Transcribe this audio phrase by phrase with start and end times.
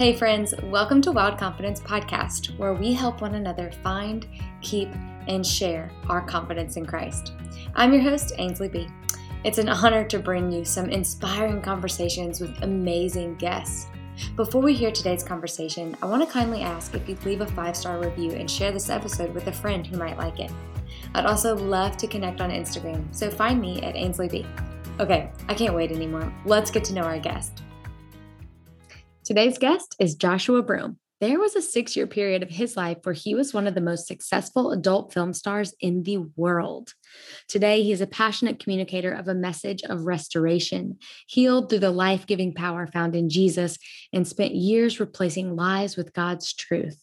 [0.00, 4.26] Hey, friends, welcome to Wild Confidence Podcast, where we help one another find,
[4.62, 4.88] keep,
[5.28, 7.34] and share our confidence in Christ.
[7.74, 8.88] I'm your host, Ainsley B.
[9.44, 13.88] It's an honor to bring you some inspiring conversations with amazing guests.
[14.36, 17.76] Before we hear today's conversation, I want to kindly ask if you'd leave a five
[17.76, 20.50] star review and share this episode with a friend who might like it.
[21.14, 24.46] I'd also love to connect on Instagram, so find me at Ainsley B.
[24.98, 26.32] Okay, I can't wait anymore.
[26.46, 27.60] Let's get to know our guest.
[29.30, 30.98] Today's guest is Joshua Broome.
[31.20, 33.80] There was a six year period of his life where he was one of the
[33.80, 36.94] most successful adult film stars in the world.
[37.46, 40.98] Today, he is a passionate communicator of a message of restoration,
[41.28, 43.78] healed through the life giving power found in Jesus,
[44.12, 46.98] and spent years replacing lies with God's truth.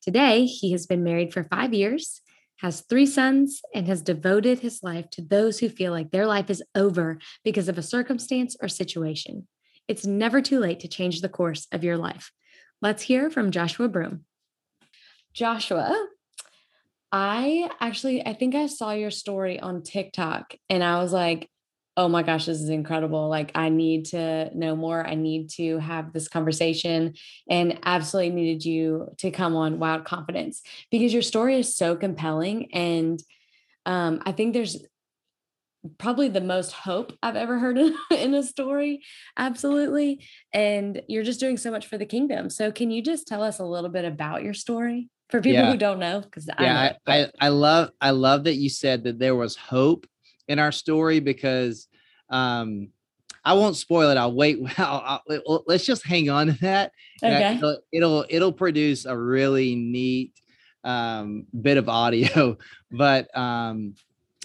[0.00, 2.22] Today, he has been married for five years,
[2.60, 6.48] has three sons, and has devoted his life to those who feel like their life
[6.48, 9.46] is over because of a circumstance or situation.
[9.88, 12.32] It's never too late to change the course of your life.
[12.80, 14.24] Let's hear from Joshua Broome.
[15.32, 16.08] Joshua,
[17.10, 21.48] I actually I think I saw your story on TikTok and I was like,
[21.96, 23.28] "Oh my gosh, this is incredible.
[23.28, 25.06] Like I need to know more.
[25.06, 27.14] I need to have this conversation
[27.48, 32.72] and absolutely needed you to come on Wild Confidence because your story is so compelling
[32.72, 33.22] and
[33.84, 34.78] um, I think there's
[35.98, 37.78] probably the most hope I've ever heard
[38.10, 39.02] in a story.
[39.36, 40.24] Absolutely.
[40.52, 42.50] And you're just doing so much for the kingdom.
[42.50, 45.72] So can you just tell us a little bit about your story for people yeah.
[45.72, 46.20] who don't know?
[46.20, 50.06] Because yeah, I, I, I love I love that you said that there was hope
[50.48, 51.88] in our story because
[52.30, 52.88] um
[53.44, 54.16] I won't spoil it.
[54.16, 54.58] I'll wait.
[54.78, 56.92] I'll, I'll, let's just hang on to that.
[57.22, 57.56] Okay.
[57.56, 60.32] It'll, it'll, it'll produce a really neat
[60.84, 62.56] um, bit of audio.
[62.94, 63.94] But um,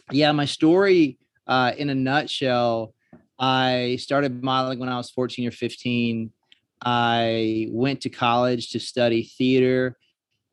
[0.10, 2.94] yeah, my story uh, in a nutshell,
[3.40, 6.32] I started modeling when I was 14 or 15.
[6.84, 9.98] I went to college to study theater.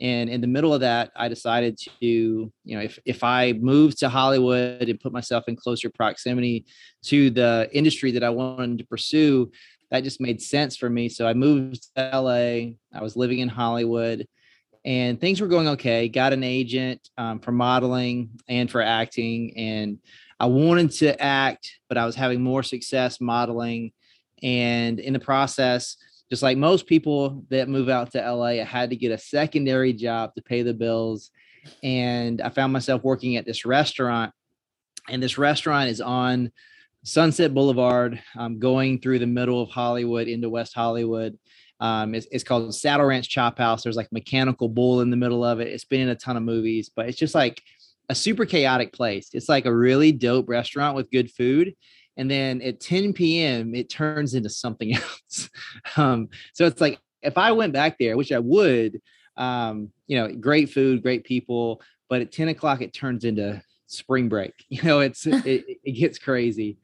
[0.00, 3.98] And in the middle of that, I decided to, you know, if, if I moved
[4.00, 6.66] to Hollywood and put myself in closer proximity
[7.04, 9.50] to the industry that I wanted to pursue,
[9.90, 11.08] that just made sense for me.
[11.08, 12.74] So I moved to LA.
[12.92, 14.26] I was living in Hollywood
[14.84, 16.08] and things were going okay.
[16.08, 19.56] Got an agent um, for modeling and for acting.
[19.56, 19.98] And
[20.38, 23.92] I wanted to act, but I was having more success modeling.
[24.42, 25.96] And in the process,
[26.30, 29.92] just like most people that move out to LA, I had to get a secondary
[29.92, 31.30] job to pay the bills.
[31.82, 34.32] And I found myself working at this restaurant.
[35.08, 36.50] And this restaurant is on
[37.04, 41.38] Sunset Boulevard, um, going through the middle of Hollywood into West Hollywood.
[41.80, 43.82] Um, it's, it's, called Saddle Ranch Chop House.
[43.82, 45.68] There's like mechanical bull in the middle of it.
[45.68, 47.62] It's been in a ton of movies, but it's just like
[48.08, 49.30] a super chaotic place.
[49.32, 51.74] It's like a really dope restaurant with good food.
[52.16, 55.50] And then at 10 p.m., it turns into something else.
[55.96, 59.00] um, so it's like if I went back there, which I would,
[59.36, 64.28] um, you know, great food, great people, but at 10 o'clock, it turns into spring
[64.28, 64.52] break.
[64.68, 66.78] You know, it's it, it gets crazy.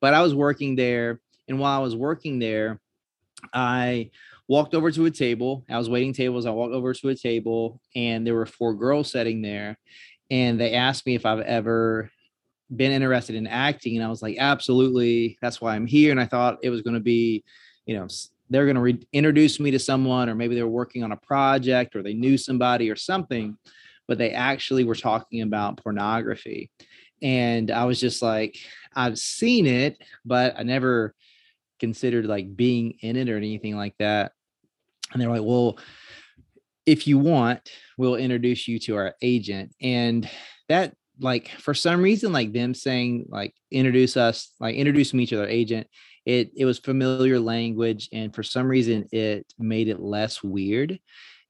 [0.00, 2.80] But I was working there, and while I was working there,
[3.52, 4.10] I
[4.48, 5.64] walked over to a table.
[5.70, 6.44] I was waiting tables.
[6.44, 9.78] I walked over to a table, and there were four girls sitting there
[10.34, 12.10] and they asked me if I've ever
[12.74, 16.26] been interested in acting and I was like absolutely that's why I'm here and I
[16.26, 17.44] thought it was going to be
[17.86, 18.08] you know
[18.50, 21.16] they're going to re- introduce me to someone or maybe they were working on a
[21.16, 23.56] project or they knew somebody or something
[24.08, 26.68] but they actually were talking about pornography
[27.22, 28.56] and I was just like
[28.96, 31.14] I've seen it but I never
[31.78, 34.32] considered like being in it or anything like that
[35.12, 35.78] and they were like well
[36.86, 39.74] if you want, we'll introduce you to our agent.
[39.80, 40.28] And
[40.68, 45.36] that, like, for some reason, like them saying, like, introduce us, like, introduce me to
[45.36, 45.86] their agent,
[46.26, 48.08] it it was familiar language.
[48.12, 50.98] And for some reason, it made it less weird.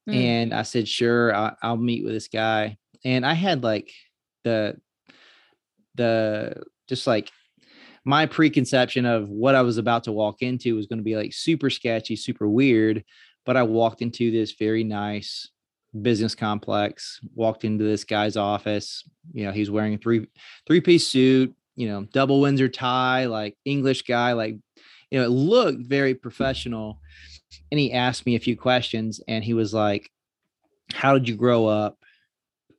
[0.09, 0.15] Mm.
[0.15, 2.77] And I said, sure, I'll, I'll meet with this guy.
[3.05, 3.91] And I had like
[4.45, 4.77] the,
[5.95, 7.31] the, just like
[8.05, 11.33] my preconception of what I was about to walk into was going to be like
[11.33, 13.05] super sketchy, super weird
[13.45, 15.51] but I walked into this very nice
[16.03, 19.05] business complex, walked into this guy's office.
[19.33, 20.27] You know, he's wearing a three
[20.67, 24.57] three piece suit, you know, double Windsor tie, like English guy, like,
[25.11, 27.01] you know, it looked very professional.
[27.71, 30.11] And he asked me a few questions and he was like,
[30.93, 31.99] How did you grow up?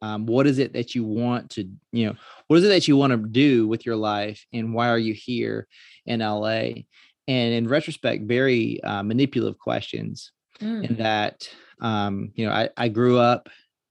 [0.02, 2.16] Um, what is it that you want to, you know,
[2.48, 4.46] what is it that you want to do with your life?
[4.54, 5.68] And why are you here
[6.06, 6.84] in LA?
[7.28, 10.90] And in retrospect, very uh, manipulative questions mm.
[10.90, 11.48] in that
[11.82, 13.50] um, you know I, I grew up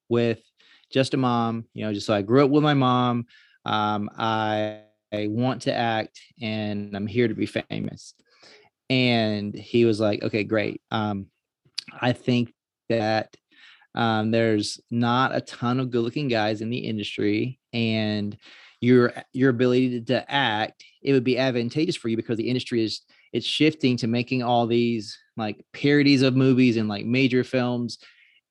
[0.08, 0.40] with
[0.90, 3.26] just a mom you know just so i grew up with my mom
[3.66, 4.81] um, I,
[5.12, 8.14] I want to act and i'm here to be famous
[8.90, 11.26] and he was like okay great um,
[12.00, 12.52] I think
[12.88, 13.37] that
[13.94, 18.37] um, there's not a ton of good looking guys in the industry and
[18.81, 22.84] your your ability to, to act it would be advantageous for you because the industry
[22.84, 23.02] is
[23.34, 27.98] it's shifting to making all these like parodies of movies and like major films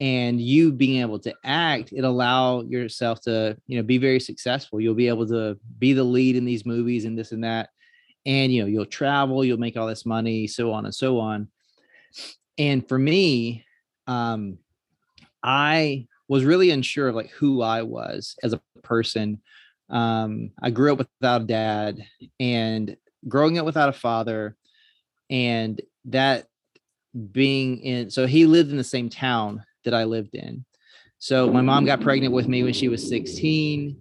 [0.01, 4.81] and you being able to act it allow yourself to you know be very successful.
[4.81, 7.69] You'll be able to be the lead in these movies and this and that
[8.25, 11.47] and you know you'll travel you'll make all this money so on and so on.
[12.57, 13.65] And for me
[14.06, 14.57] um
[15.41, 19.41] i was really unsure of like who i was as a person.
[19.89, 22.06] Um i grew up without a dad
[22.38, 22.97] and
[23.30, 24.57] growing up without a father
[25.30, 26.48] and that
[27.31, 30.66] being in so he lived in the same town that I lived in.
[31.20, 33.98] So my mom got pregnant with me when she was 16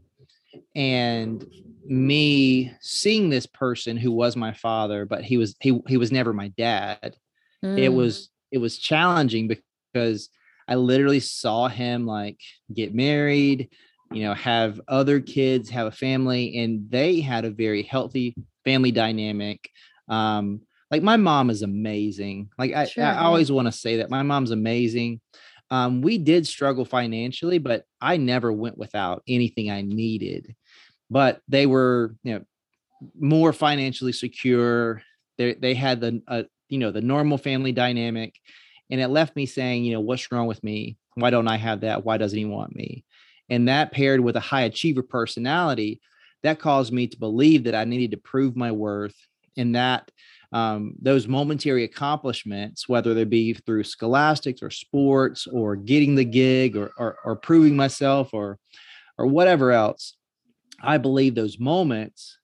[0.75, 1.47] and
[1.85, 6.33] me seeing this person who was my father but he was he he was never
[6.33, 7.17] my dad.
[7.65, 7.79] Mm.
[7.79, 10.31] It was it was challenging because
[10.67, 12.41] I literally saw him like
[12.73, 13.69] get married,
[14.11, 18.35] you know, have other kids, have a family and they had a very healthy
[18.65, 19.69] family dynamic.
[20.09, 22.51] Um like my mom is amazing.
[22.59, 23.03] Like I, sure.
[23.03, 25.23] I always want to say that my mom's amazing.
[25.71, 30.55] Um, we did struggle financially, but I never went without anything I needed.
[31.11, 32.45] But they were, you know,
[33.19, 35.03] more financially secure.
[35.39, 38.35] They they had the uh, you know the normal family dynamic,
[38.91, 40.99] and it left me saying, you know, what's wrong with me?
[41.15, 42.05] Why don't I have that?
[42.05, 43.05] Why doesn't he want me?
[43.49, 46.03] And that paired with a high achiever personality,
[46.43, 49.17] that caused me to believe that I needed to prove my worth,
[49.57, 50.11] and that
[50.53, 56.77] um, those momentary accomplishments, whether they be through scholastics or sports or getting the gig
[56.77, 58.59] or, or, or proving myself or,
[59.17, 60.17] or whatever else,
[60.83, 62.39] I believe those moments,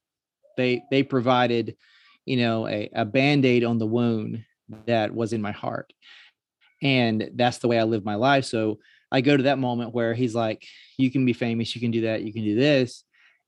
[0.57, 1.75] they, they provided,
[2.25, 4.43] you know, a, a band-aid on the wound
[4.87, 5.93] that was in my heart.
[6.81, 8.45] And that's the way I live my life.
[8.45, 8.79] So
[9.11, 10.65] I go to that moment where he's like,
[10.97, 13.03] you can be famous, you can do that, you can do this.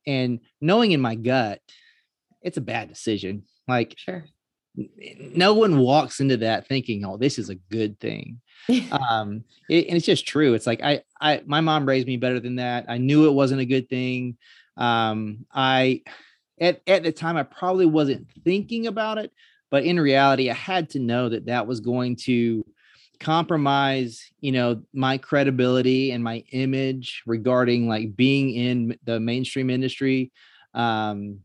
[0.05, 1.61] And knowing in my gut,
[2.41, 3.43] it's a bad decision.
[3.67, 4.25] Like, sure
[4.75, 8.41] no one walks into that thinking, "Oh, this is a good thing."
[8.91, 10.53] um, it, and it's just true.
[10.53, 12.85] It's like I, I, my mom raised me better than that.
[12.87, 14.37] I knew it wasn't a good thing.
[14.77, 16.03] Um, I,
[16.59, 19.31] at at the time, I probably wasn't thinking about it,
[19.69, 22.65] but in reality, I had to know that that was going to
[23.21, 30.31] compromise you know my credibility and my image regarding like being in the mainstream industry
[30.73, 31.37] um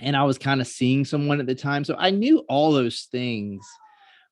[0.00, 1.84] and I was kind of seeing someone at the time.
[1.84, 3.64] So I knew all those things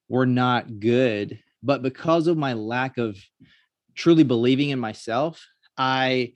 [0.08, 3.18] were not good, but because of my lack of
[3.94, 5.44] truly believing in myself,
[5.76, 6.32] I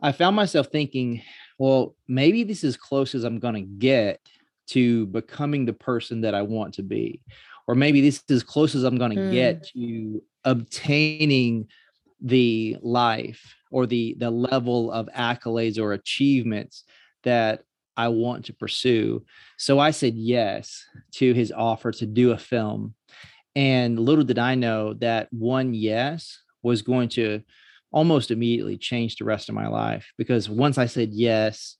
[0.00, 1.22] I found myself thinking,
[1.58, 4.20] well, maybe this is close as I'm going to get
[4.68, 7.20] to becoming the person that I want to be.
[7.66, 9.32] Or maybe this is close as I'm going to mm.
[9.32, 11.68] get to obtaining
[12.20, 16.84] the life or the the level of accolades or achievements
[17.22, 17.62] that
[17.98, 19.24] I want to pursue.
[19.58, 22.94] So I said yes to his offer to do a film.
[23.56, 27.42] And little did I know that one yes was going to
[27.90, 31.76] almost immediately change the rest of my life because once I said yes,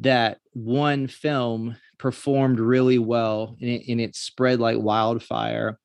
[0.00, 5.78] that one film performed really well and it, and it spread like wildfire.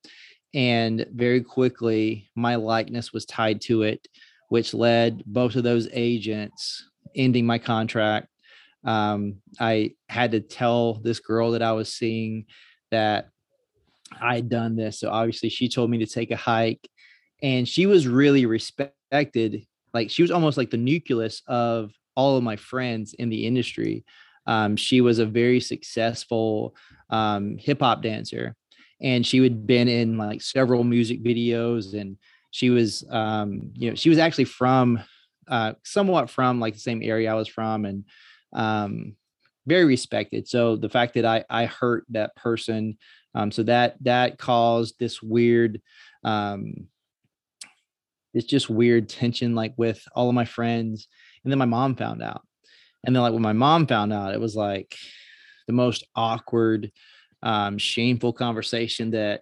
[0.56, 4.08] And very quickly, my likeness was tied to it,
[4.50, 8.30] which led both of those agents ending my contract
[8.88, 12.46] um, I had to tell this girl that I was seeing
[12.90, 13.30] that
[14.20, 15.02] I had done this.
[15.02, 16.90] So obviously she told me to take a hike
[17.44, 19.66] and she was really respected.
[19.94, 24.06] Like she was almost like the nucleus of all of my friends in the industry.
[24.48, 26.74] Um, she was a very successful
[27.10, 28.56] um, hip hop dancer
[29.02, 32.18] and she had been in like several music videos and
[32.52, 35.04] she was, um, you know, she was actually from
[35.50, 37.84] uh, somewhat from like the same area I was from.
[37.84, 38.06] And
[38.54, 39.16] um,
[39.66, 40.48] very respected.
[40.48, 42.98] So the fact that I I hurt that person,
[43.36, 45.82] um, so that that caused this weird,
[46.24, 46.88] um,
[48.34, 51.08] it's just weird tension like with all of my friends,
[51.44, 52.42] and then my mom found out,
[53.06, 54.96] and then like when my mom found out, it was like
[55.68, 56.92] the most awkward,
[57.44, 59.42] um, shameful conversation that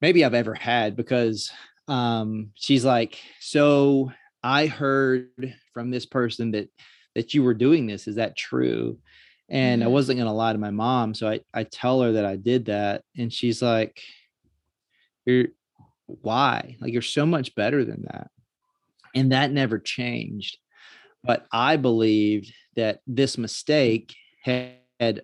[0.00, 1.50] maybe I've ever had because
[1.88, 4.12] um, she's like, so
[4.42, 5.28] I heard
[5.72, 6.68] from this person that
[7.14, 8.08] that you were doing this.
[8.08, 8.98] Is that true?
[9.48, 9.88] And mm-hmm.
[9.88, 11.14] I wasn't going to lie to my mom.
[11.14, 13.02] So I, I tell her that I did that.
[13.16, 14.00] And she's like,
[15.24, 15.48] You're
[16.06, 16.76] why?
[16.80, 18.30] Like, you're so much better than that.
[19.14, 20.58] And that never changed.
[21.24, 25.22] But I believed that this mistake had, had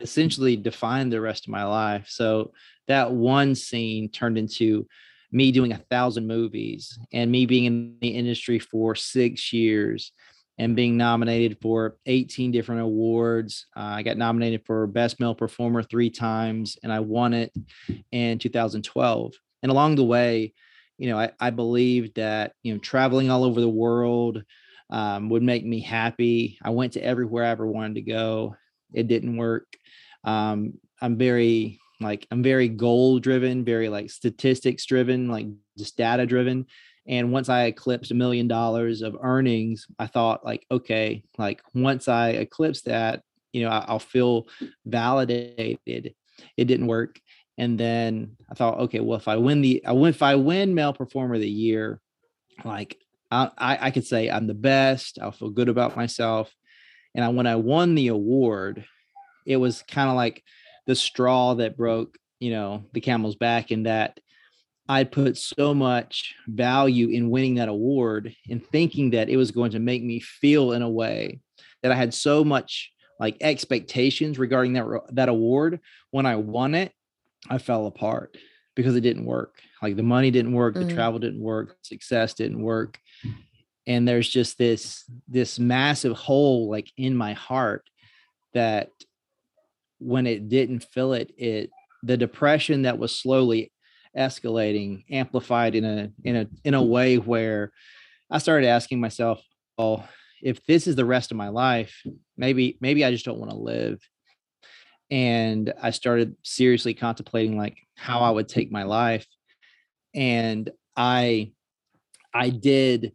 [0.00, 2.06] essentially defined the rest of my life.
[2.08, 2.52] So
[2.86, 4.86] that one scene turned into
[5.30, 10.12] me doing a thousand movies and me being in the industry for six years
[10.58, 13.66] and being nominated for 18 different awards.
[13.76, 17.52] Uh, I got nominated for Best Male Performer three times, and I won it
[18.10, 19.34] in 2012.
[19.62, 20.52] And along the way,
[20.98, 24.42] you know, I, I believed that, you know, traveling all over the world
[24.90, 26.58] um, would make me happy.
[26.62, 28.56] I went to everywhere I ever wanted to go.
[28.92, 29.66] It didn't work.
[30.24, 35.46] Um, I'm very, like, I'm very goal driven, very like statistics driven, like
[35.76, 36.66] just data driven.
[37.08, 42.06] And once I eclipsed a million dollars of earnings, I thought, like, okay, like once
[42.06, 43.22] I eclipse that,
[43.52, 44.46] you know, I'll feel
[44.84, 46.14] validated.
[46.56, 47.18] It didn't work.
[47.56, 50.92] And then I thought, okay, well, if I win the, I if I win male
[50.92, 52.00] performer of the year,
[52.62, 52.98] like
[53.30, 55.18] I, I, I could say I'm the best.
[55.20, 56.54] I'll feel good about myself.
[57.14, 58.84] And I, when I won the award,
[59.46, 60.44] it was kind of like
[60.86, 64.20] the straw that broke, you know, the camel's back in that
[64.88, 69.72] I put so much value in winning that award and thinking that it was going
[69.72, 71.40] to make me feel in a way
[71.82, 72.90] that I had so much
[73.20, 75.80] like expectations regarding that that award
[76.10, 76.92] when I won it
[77.48, 78.36] I fell apart
[78.74, 79.60] because it didn't work.
[79.82, 80.94] Like the money didn't work, the mm.
[80.94, 82.98] travel didn't work, success didn't work.
[83.86, 87.88] And there's just this this massive hole like in my heart
[88.54, 88.90] that
[89.98, 91.70] when it didn't fill it, it
[92.02, 93.72] the depression that was slowly
[94.18, 97.72] escalating amplified in a in a in a way where
[98.30, 99.42] I started asking myself,
[99.76, 100.06] well,
[100.42, 102.02] if this is the rest of my life,
[102.36, 104.00] maybe maybe I just don't want to live
[105.10, 109.26] and I started seriously contemplating like how I would take my life.
[110.14, 111.52] And I
[112.34, 113.12] I did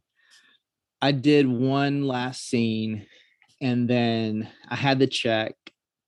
[1.02, 3.06] I did one last scene
[3.62, 5.56] and then I had the check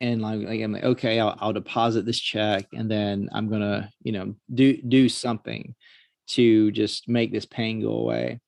[0.02, 3.90] and like, like I'm like, okay, I'll, I'll deposit this check and then I'm gonna,
[4.02, 5.75] you know, do do something
[6.28, 8.40] to just make this pain go away.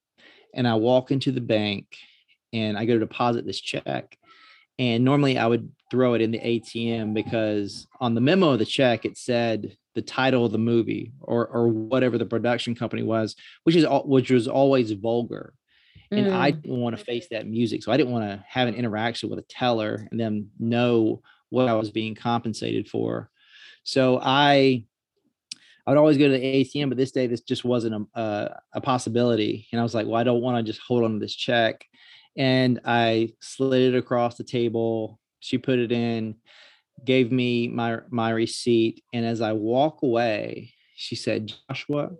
[0.53, 1.85] And I walk into the bank
[2.53, 4.17] and I go to deposit this check
[4.79, 8.65] and normally I would throw it in the ATM because on the memo of the
[8.65, 13.35] check it said the title of the movie or or whatever the production company was,
[13.63, 15.53] which is which was always vulgar.
[16.11, 16.31] And mm.
[16.31, 17.83] I didn't want to face that music.
[17.83, 21.67] So I didn't want to have an interaction with a teller and then know what
[21.67, 23.29] I was being compensated for.
[23.83, 24.85] So I
[25.85, 28.59] I would always go to the ATM, but this day this just wasn't a, a,
[28.73, 29.67] a possibility.
[29.71, 31.85] And I was like, well, I don't want to just hold on to this check
[32.37, 35.19] and I slid it across the table.
[35.39, 36.35] She put it in,
[37.03, 42.11] gave me my my receipt, and as I walk away, she said, "Joshua,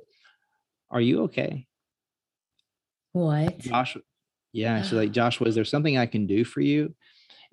[0.90, 1.68] are you okay?"
[3.14, 3.60] What?
[3.60, 4.02] Joshua.
[4.52, 6.96] Yeah, she's like, "Joshua, is there something I can do for you?"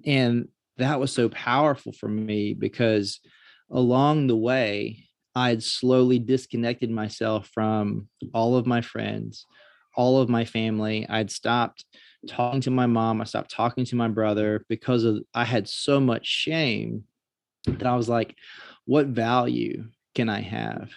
[0.07, 3.21] And that was so powerful for me because
[3.71, 5.04] along the way,
[5.35, 9.47] I had slowly disconnected myself from all of my friends,
[9.97, 11.07] all of my family.
[11.09, 11.85] I'd stopped
[12.28, 13.21] talking to my mom.
[13.21, 17.04] I stopped talking to my brother because of I had so much shame
[17.66, 18.37] that I was like,
[18.85, 20.90] what value can I have?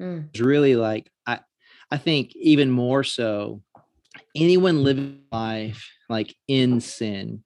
[0.00, 0.28] Mm.
[0.30, 1.40] It's really like I
[1.90, 3.62] I think even more so,
[4.36, 7.42] anyone living life like in sin,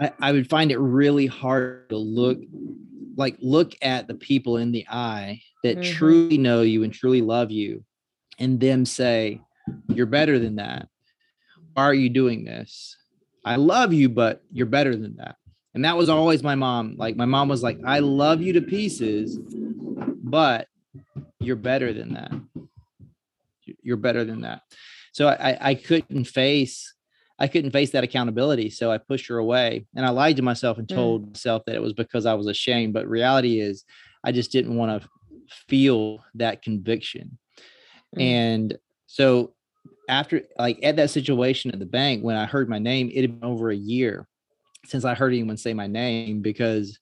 [0.00, 2.38] I, I would find it really hard to look
[3.16, 5.92] like look at the people in the eye that mm-hmm.
[5.92, 7.84] truly know you and truly love you
[8.38, 9.40] and them say,
[9.88, 10.88] You're better than that
[11.74, 12.96] why are you doing this?
[13.44, 15.36] I love you, but you're better than that.
[15.74, 16.96] And that was always my mom.
[16.96, 19.38] Like my mom was like, I love you to pieces,
[20.22, 20.68] but
[21.40, 22.32] you're better than that.
[23.82, 24.62] You're better than that.
[25.12, 26.91] So I, I couldn't face,
[27.42, 28.70] I couldn't face that accountability.
[28.70, 30.94] So I pushed her away and I lied to myself and mm.
[30.94, 31.26] told mm.
[31.30, 32.92] myself that it was because I was ashamed.
[32.92, 33.84] But reality is
[34.22, 35.08] I just didn't want to
[35.68, 37.38] feel that conviction.
[38.16, 38.22] Mm.
[38.22, 39.54] And so
[40.08, 43.40] after like at that situation at the bank when I heard my name, it had
[43.40, 44.28] been over a year
[44.86, 47.00] since I heard anyone say my name because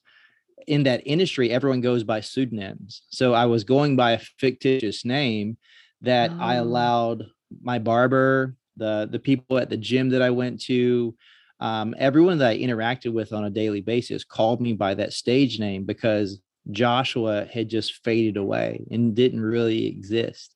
[0.67, 3.03] in that industry everyone goes by pseudonyms.
[3.11, 5.59] So I was going by a fictitious name
[6.01, 6.39] that oh.
[6.41, 7.27] I allowed
[7.63, 11.15] my barber, the the people at the gym that I went to,
[11.61, 15.59] um, everyone that I interacted with on a daily basis called me by that stage
[15.59, 20.55] name because Joshua had just faded away and didn't really exist.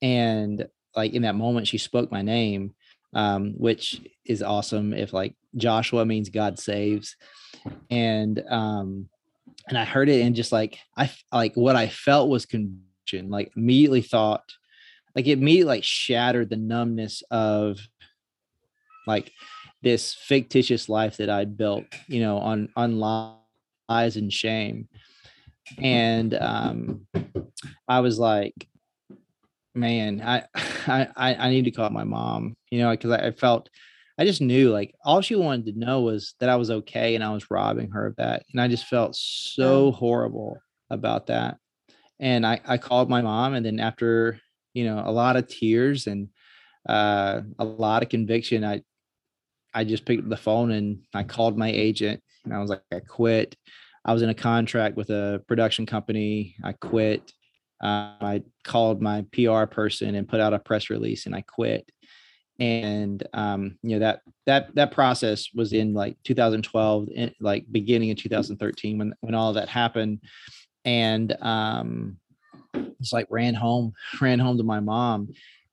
[0.00, 2.74] And like in that moment she spoke my name
[3.14, 7.16] um, which is awesome if like joshua means god saves
[7.90, 9.08] and um
[9.68, 13.52] and i heard it and just like i like what i felt was conviction like
[13.56, 14.42] immediately thought
[15.14, 17.78] like it immediately like shattered the numbness of
[19.06, 19.32] like
[19.82, 24.88] this fictitious life that i'd built you know on on lies and shame
[25.78, 27.06] and um,
[27.88, 28.68] I was like,
[29.74, 33.68] man, I, I, I need to call my mom, you know, because I, I felt,
[34.18, 37.24] I just knew like all she wanted to know was that I was okay and
[37.24, 38.44] I was robbing her of that.
[38.52, 40.58] And I just felt so horrible
[40.90, 41.56] about that.
[42.20, 44.38] And I, I called my mom and then after,
[44.74, 46.28] you know, a lot of tears and
[46.88, 48.82] uh, a lot of conviction, I,
[49.74, 52.82] I just picked up the phone and I called my agent and I was like,
[52.92, 53.56] I quit.
[54.04, 56.56] I was in a contract with a production company.
[56.62, 57.32] I quit.
[57.82, 61.90] Uh, I called my PR person and put out a press release and I quit.
[62.58, 68.10] And um, you know that that that process was in like 2012, in, like beginning
[68.10, 70.20] in 2013 when when all of that happened.
[70.84, 72.18] And um,
[72.74, 75.28] it's like ran home, ran home to my mom.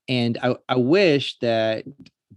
[0.08, 1.86] And I, I wish that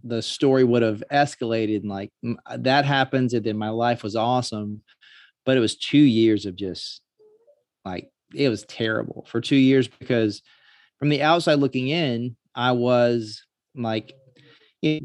[0.03, 2.11] the story would have escalated and like
[2.45, 4.81] uh, that happens and then my life was awesome
[5.45, 7.01] but it was two years of just
[7.85, 10.41] like it was terrible for two years because
[10.99, 13.45] from the outside looking in i was
[13.75, 14.13] like
[14.81, 15.03] if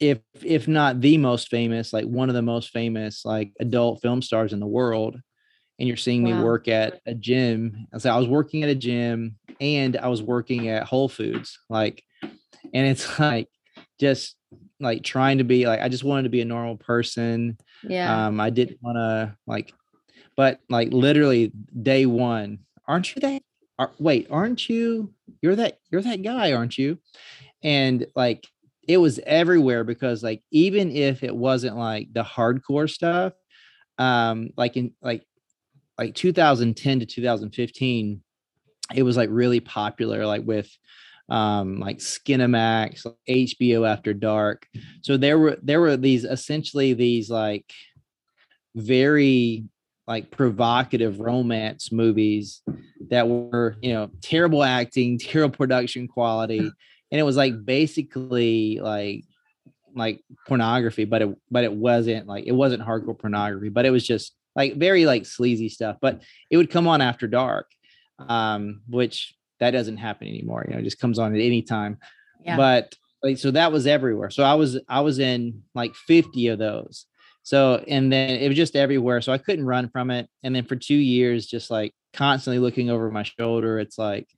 [0.00, 4.20] if if not the most famous like one of the most famous like adult film
[4.20, 5.16] stars in the world
[5.78, 6.36] and you're seeing wow.
[6.36, 10.08] me work at a gym i so i was working at a gym and i
[10.08, 13.48] was working at whole foods like and it's like
[13.98, 14.36] just
[14.80, 17.58] like trying to be like I just wanted to be a normal person.
[17.82, 18.26] Yeah.
[18.26, 19.72] Um, I didn't want to like,
[20.36, 23.42] but like literally day one, aren't you that?
[23.78, 25.12] Are, wait, aren't you?
[25.42, 25.78] You're that.
[25.90, 26.98] You're that guy, aren't you?
[27.62, 28.46] And like
[28.86, 33.32] it was everywhere because like even if it wasn't like the hardcore stuff,
[33.98, 35.24] um, like in like
[35.98, 38.22] like 2010 to 2015,
[38.94, 40.70] it was like really popular, like with
[41.28, 44.66] um like Skinemax, HBO After Dark.
[45.02, 47.72] So there were there were these essentially these like
[48.74, 49.64] very
[50.06, 52.62] like provocative romance movies
[53.08, 56.58] that were, you know, terrible acting, terrible production quality.
[56.58, 59.24] And it was like basically like
[59.94, 64.06] like pornography, but it but it wasn't like it wasn't hardcore pornography, but it was
[64.06, 65.96] just like very like sleazy stuff.
[66.00, 67.70] But it would come on after dark,
[68.18, 70.64] um, which that doesn't happen anymore.
[70.66, 71.98] You know, it just comes on at any time.
[72.44, 72.56] Yeah.
[72.56, 74.30] But like so that was everywhere.
[74.30, 77.06] So I was I was in like 50 of those.
[77.42, 79.20] So and then it was just everywhere.
[79.20, 80.28] So I couldn't run from it.
[80.42, 84.28] And then for two years, just like constantly looking over my shoulder, it's like,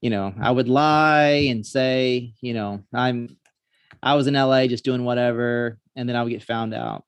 [0.00, 3.36] you know, I would lie and say, you know, I'm
[4.02, 7.04] I was in LA just doing whatever, and then I would get found out.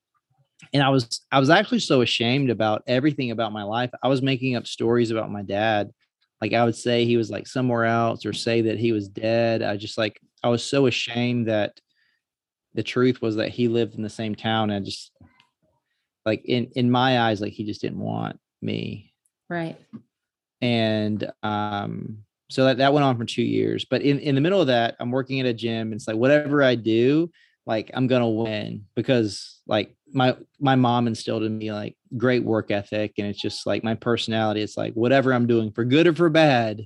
[0.73, 3.91] And I was I was actually so ashamed about everything about my life.
[4.03, 5.91] I was making up stories about my dad
[6.41, 9.63] like I would say he was like somewhere else or say that he was dead.
[9.63, 11.79] I just like I was so ashamed that
[12.73, 15.11] the truth was that he lived in the same town and just
[16.25, 19.13] like in in my eyes like he just didn't want me.
[19.49, 19.77] Right.
[20.61, 24.61] And um so that that went on for 2 years, but in in the middle
[24.61, 27.31] of that I'm working at a gym and it's like whatever I do
[27.65, 32.43] like I'm going to win because like my my mom instilled in me like great
[32.43, 36.07] work ethic and it's just like my personality it's like whatever i'm doing for good
[36.07, 36.85] or for bad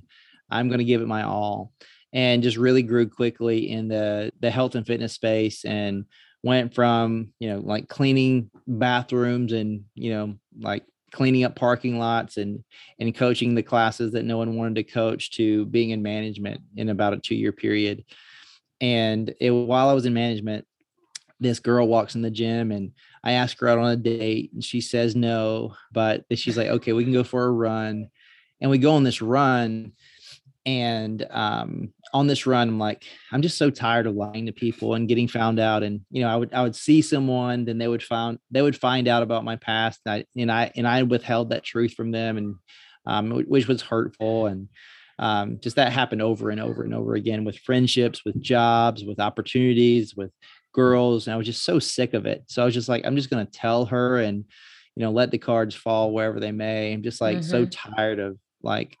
[0.50, 1.72] i'm going to give it my all.
[2.12, 6.06] And just really grew quickly in the the health and fitness space and
[6.42, 12.36] went from you know like cleaning bathrooms and you know like cleaning up parking lots
[12.36, 12.64] and
[12.98, 16.88] and coaching the classes that no one wanted to coach to being in management in
[16.88, 18.04] about a 2 year period.
[18.80, 20.66] And it, while i was in management
[21.40, 22.92] this girl walks in the gym and
[23.24, 26.92] I ask her out on a date and she says no, but she's like, okay,
[26.92, 28.08] we can go for a run.
[28.60, 29.92] And we go on this run.
[30.66, 34.94] And um, on this run, I'm like, I'm just so tired of lying to people
[34.94, 35.82] and getting found out.
[35.82, 38.76] And you know, I would I would see someone, then they would find they would
[38.76, 42.10] find out about my past, and I and I and I withheld that truth from
[42.10, 42.54] them, and
[43.06, 44.46] um, which was hurtful.
[44.46, 44.68] And
[45.18, 49.18] um, just that happened over and over and over again with friendships, with jobs, with
[49.18, 50.30] opportunities, with
[50.72, 52.44] girls and i was just so sick of it.
[52.46, 54.44] So i was just like i'm just going to tell her and
[54.96, 56.92] you know let the cards fall wherever they may.
[56.92, 57.50] I'm just like mm-hmm.
[57.50, 58.96] so tired of like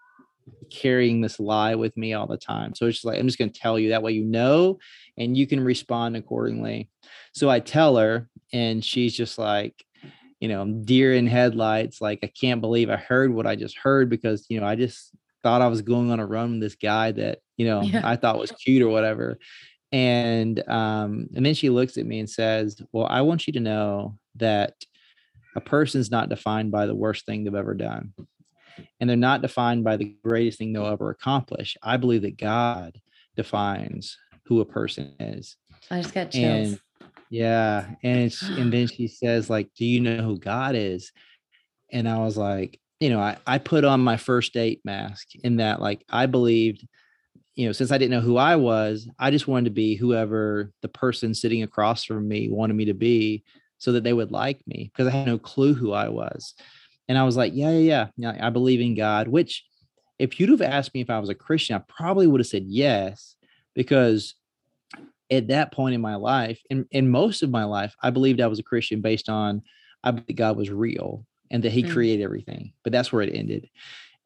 [0.70, 2.74] carrying this lie with me all the time.
[2.74, 3.90] So it's just like i'm just going to tell you.
[3.90, 4.78] That way you know
[5.18, 6.88] and you can respond accordingly.
[7.34, 9.74] So i tell her and she's just like
[10.40, 12.00] you know deer in headlights.
[12.00, 15.12] Like i can't believe i heard what i just heard because you know i just
[15.42, 18.02] thought i was going on a run with this guy that you know yeah.
[18.04, 19.38] i thought was cute or whatever
[19.92, 23.60] and um, and then she looks at me and says, "Well, I want you to
[23.60, 24.74] know that
[25.56, 28.12] a person's not defined by the worst thing they've ever done,
[29.00, 31.76] and they're not defined by the greatest thing they'll ever accomplish.
[31.82, 33.00] I believe that God
[33.36, 35.56] defines who a person is."
[35.90, 36.68] I just got chills.
[37.00, 41.12] And, yeah, and it's and then she says, "Like, do you know who God is?"
[41.92, 45.56] And I was like, you know, I, I put on my first date mask in
[45.56, 46.86] that, like, I believed,
[47.56, 50.72] you know, since I didn't know who I was, I just wanted to be whoever
[50.82, 53.44] the person sitting across from me wanted me to be
[53.78, 56.54] so that they would like me because I had no clue who I was.
[57.08, 59.64] And I was like, yeah, yeah, yeah, I believe in God, which
[60.18, 62.64] if you'd have asked me if I was a Christian, I probably would have said
[62.66, 63.36] yes,
[63.74, 64.34] because
[65.30, 68.46] at that point in my life, in, in most of my life, I believed I
[68.46, 69.62] was a Christian based on
[70.04, 71.90] I believe God was real and that He mm.
[71.90, 72.72] created everything.
[72.84, 73.68] But that's where it ended.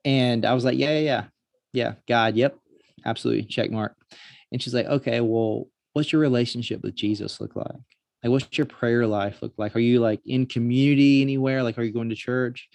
[0.04, 1.24] And I was like, yeah, yeah, yeah,
[1.72, 2.58] yeah, God, yep,
[3.04, 3.96] absolutely, check mark.
[4.52, 7.66] And she's like, okay, well, what's your relationship with Jesus look like?
[8.22, 9.76] Like, what's your prayer life look like?
[9.76, 11.62] Are you like in community anywhere?
[11.62, 12.68] Like, are you going to church?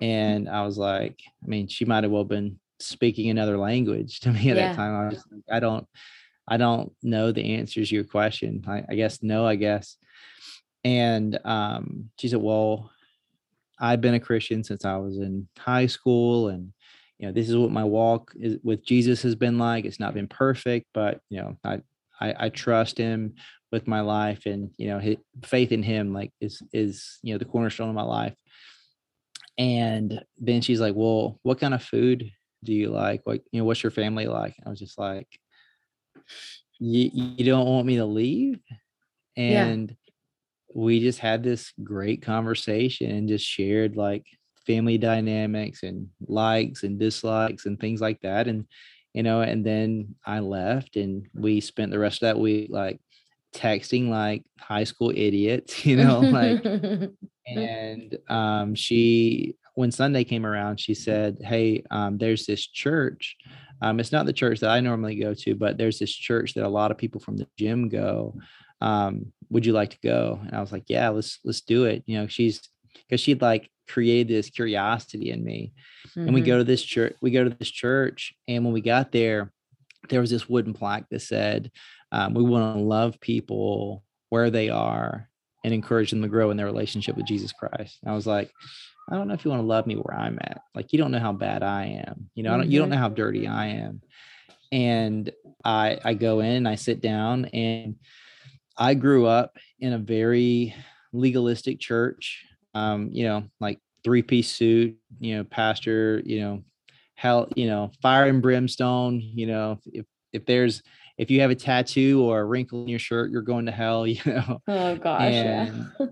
[0.00, 4.30] And I was like, I mean, she might have well been speaking another language to
[4.32, 4.68] me at yeah.
[4.68, 4.94] that time.
[4.94, 5.86] I was like, I don't,
[6.48, 8.64] I don't know the answers to your question.
[8.66, 9.96] I, I guess no, I guess.
[10.84, 12.90] And um, she said, Well,
[13.78, 16.72] I've been a Christian since I was in high school, and
[17.22, 19.84] you know, this is what my walk is, with Jesus has been like.
[19.84, 21.80] It's not been perfect, but you know, I
[22.20, 23.34] I, I trust Him
[23.70, 27.38] with my life, and you know, his, faith in Him like is is you know
[27.38, 28.34] the cornerstone of my life.
[29.56, 32.28] And then she's like, "Well, what kind of food
[32.64, 33.20] do you like?
[33.22, 35.28] What you know, what's your family like?" And I was just like,
[36.80, 38.58] "You you don't want me to leave?"
[39.36, 39.96] And yeah
[40.74, 44.24] we just had this great conversation and just shared like
[44.66, 48.66] family dynamics and likes and dislikes and things like that and
[49.12, 53.00] you know and then i left and we spent the rest of that week like
[53.54, 56.64] texting like high school idiots you know like
[57.46, 63.36] and um she when sunday came around she said hey um there's this church
[63.82, 66.64] um it's not the church that i normally go to but there's this church that
[66.64, 68.34] a lot of people from the gym go
[68.82, 70.40] um, would you like to go?
[70.42, 72.02] And I was like, yeah, let's, let's do it.
[72.06, 72.68] You know, she's,
[73.12, 75.74] cause she'd like created this curiosity in me.
[76.08, 76.20] Mm-hmm.
[76.20, 76.60] And we go mm-hmm.
[76.60, 78.34] to this church, we go to this church.
[78.48, 79.52] And when we got there,
[80.08, 81.70] there was this wooden plaque that said,
[82.10, 85.28] um, we want to love people where they are
[85.64, 87.98] and encourage them to grow in their relationship with Jesus Christ.
[88.02, 88.50] And I was like,
[89.10, 90.62] I don't know if you want to love me where I'm at.
[90.74, 92.30] Like, you don't know how bad I am.
[92.34, 92.54] You know, mm-hmm.
[92.54, 92.94] I don't, you don't mm-hmm.
[92.94, 94.02] know how dirty I am.
[94.70, 95.30] And
[95.64, 97.96] I, I go in, I sit down and
[98.76, 100.74] I grew up in a very
[101.12, 102.44] legalistic church.
[102.74, 106.62] Um, you know, like three piece suit, you know, pastor, you know,
[107.14, 110.82] hell, you know, fire and brimstone, you know, if if there's
[111.18, 114.06] if you have a tattoo or a wrinkle in your shirt, you're going to hell,
[114.06, 114.60] you know.
[114.66, 115.22] Oh gosh.
[115.22, 116.06] And, yeah.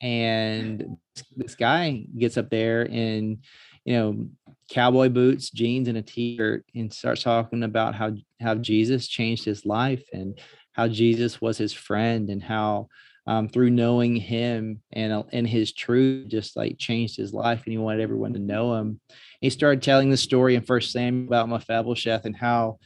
[0.00, 0.96] and
[1.36, 3.38] this guy gets up there in,
[3.84, 4.28] you know,
[4.70, 9.64] cowboy boots, jeans, and a t-shirt and starts talking about how how Jesus changed his
[9.64, 10.38] life and
[10.72, 12.88] how Jesus was his friend and how
[13.28, 17.72] um, through knowing him and uh, and his truth just like changed his life and
[17.72, 18.98] he wanted everyone to know him.
[19.42, 22.78] He started telling the story in First Samuel about Mephibosheth and how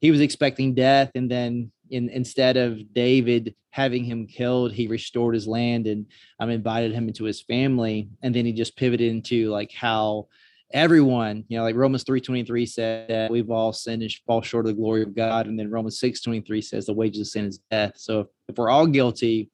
[0.00, 5.34] he was expecting death and then in, instead of David having him killed, he restored
[5.34, 6.06] his land and
[6.40, 8.08] um, invited him into his family.
[8.22, 10.26] And then he just pivoted into like how
[10.72, 14.74] everyone, you know, like Romans 3:23 said that we've all sinned and fall short of
[14.74, 15.46] the glory of God.
[15.46, 17.92] And then Romans 6:23 says the wages of sin is death.
[17.94, 19.48] So if, if we're all guilty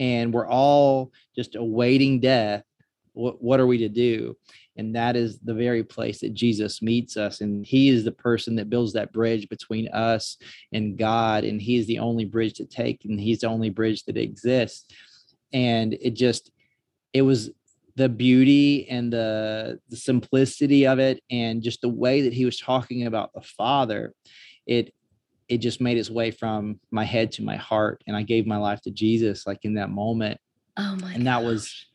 [0.00, 2.64] and we're all just awaiting death,
[3.12, 4.36] what, what are we to do?
[4.76, 7.42] And that is the very place that Jesus meets us.
[7.42, 10.38] And he is the person that builds that bridge between us
[10.72, 11.44] and God.
[11.44, 14.86] And he is the only bridge to take, and he's the only bridge that exists.
[15.52, 16.50] And it just,
[17.12, 17.50] it was
[17.96, 22.58] the beauty and the, the simplicity of it and just the way that he was
[22.58, 24.14] talking about the father
[24.66, 24.94] it
[25.50, 28.56] it just made its way from my head to my heart and i gave my
[28.56, 30.40] life to jesus like in that moment.
[30.76, 31.86] Oh my and that was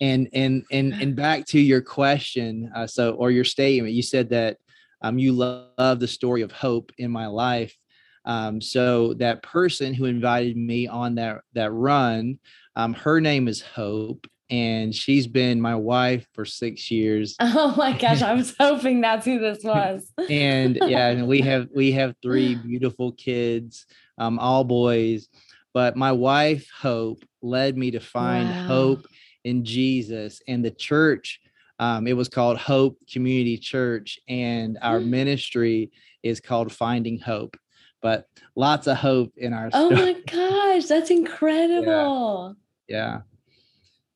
[0.00, 4.30] and and and and back to your question uh, so or your statement you said
[4.30, 4.56] that
[5.02, 7.76] um you love the story of hope in my life.
[8.24, 12.38] Um so that person who invited me on that that run
[12.74, 17.36] um her name is hope and she's been my wife for six years.
[17.56, 20.10] Oh my gosh, I was hoping that's who this was.
[20.28, 23.86] and yeah, and we have we have three beautiful kids,
[24.18, 25.28] um, all boys.
[25.72, 28.66] But my wife, Hope, led me to find wow.
[28.66, 29.06] hope
[29.42, 31.40] in Jesus and the church.
[31.80, 35.08] Um, it was called Hope Community Church, and our mm.
[35.08, 35.90] ministry
[36.22, 37.56] is called Finding Hope.
[38.00, 39.70] But lots of hope in our.
[39.72, 40.14] Oh story.
[40.14, 42.56] my gosh, that's incredible!
[42.88, 42.96] yeah.
[42.96, 43.20] yeah.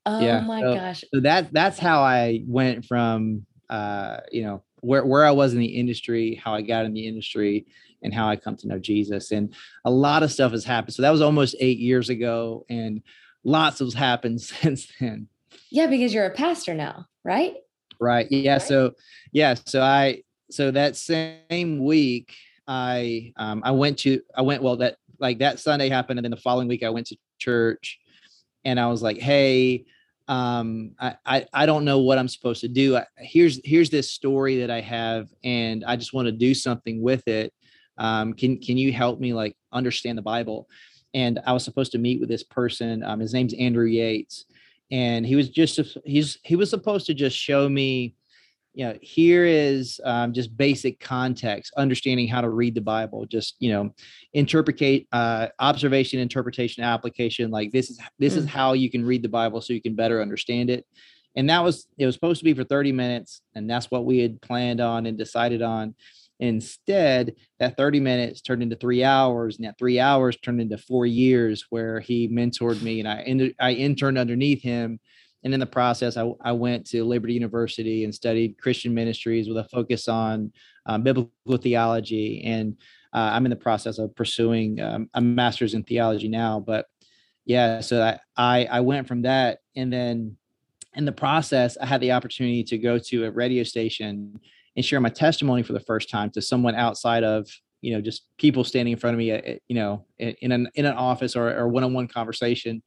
[0.09, 0.41] Oh yeah.
[0.41, 1.05] my so, gosh.
[1.13, 5.61] So that that's how I went from uh, you know, where where I was in
[5.61, 7.67] the industry, how I got in the industry,
[8.03, 9.31] and how I come to know Jesus.
[9.31, 10.95] And a lot of stuff has happened.
[10.95, 13.03] So that was almost eight years ago, and
[13.45, 15.29] lots has happened since then.
[15.71, 17.57] Yeah, because you're a pastor now, right?
[18.01, 18.27] Right.
[18.31, 18.59] Yeah.
[18.59, 18.93] So
[19.33, 19.55] yeah.
[19.67, 22.35] So I so that same week
[22.67, 26.31] I um I went to I went well that like that Sunday happened and then
[26.31, 27.99] the following week I went to church
[28.65, 29.85] and I was like, hey,
[30.29, 32.97] um, I, I, I don't know what I'm supposed to do.
[32.97, 37.03] I, here's here's this story that I have, and I just want to do something
[37.03, 37.53] with it.
[37.97, 40.69] Um, can can you help me like understand the Bible?
[41.15, 43.03] And I was supposed to meet with this person.
[43.03, 44.45] Um, his name's Andrew Yates,
[44.91, 48.15] and he was just he's he was supposed to just show me
[48.75, 53.57] you know here is um, just basic context understanding how to read the bible just
[53.59, 53.91] you know
[54.35, 58.39] interpret uh, observation interpretation application like this is this mm.
[58.39, 60.87] is how you can read the bible so you can better understand it
[61.37, 64.19] and that was it was supposed to be for 30 minutes and that's what we
[64.19, 65.95] had planned on and decided on
[66.41, 71.05] instead that 30 minutes turned into three hours and that three hours turned into four
[71.05, 75.01] years where he mentored me and i, I interned underneath him
[75.45, 79.59] and in the process, I, I went to Liberty University and studied Christian ministries with
[79.59, 80.53] a focus on
[80.87, 82.43] um, biblical theology.
[82.45, 82.77] And
[83.13, 86.61] uh, I'm in the process of pursuing um, a master's in theology now.
[86.61, 86.87] But
[87.45, 90.37] yeah, so I, I, I went from that, and then
[90.95, 94.39] in the process, I had the opportunity to go to a radio station
[94.77, 97.49] and share my testimony for the first time to someone outside of
[97.81, 100.85] you know just people standing in front of me, uh, you know, in an in
[100.85, 102.83] an office or, or one-on-one conversation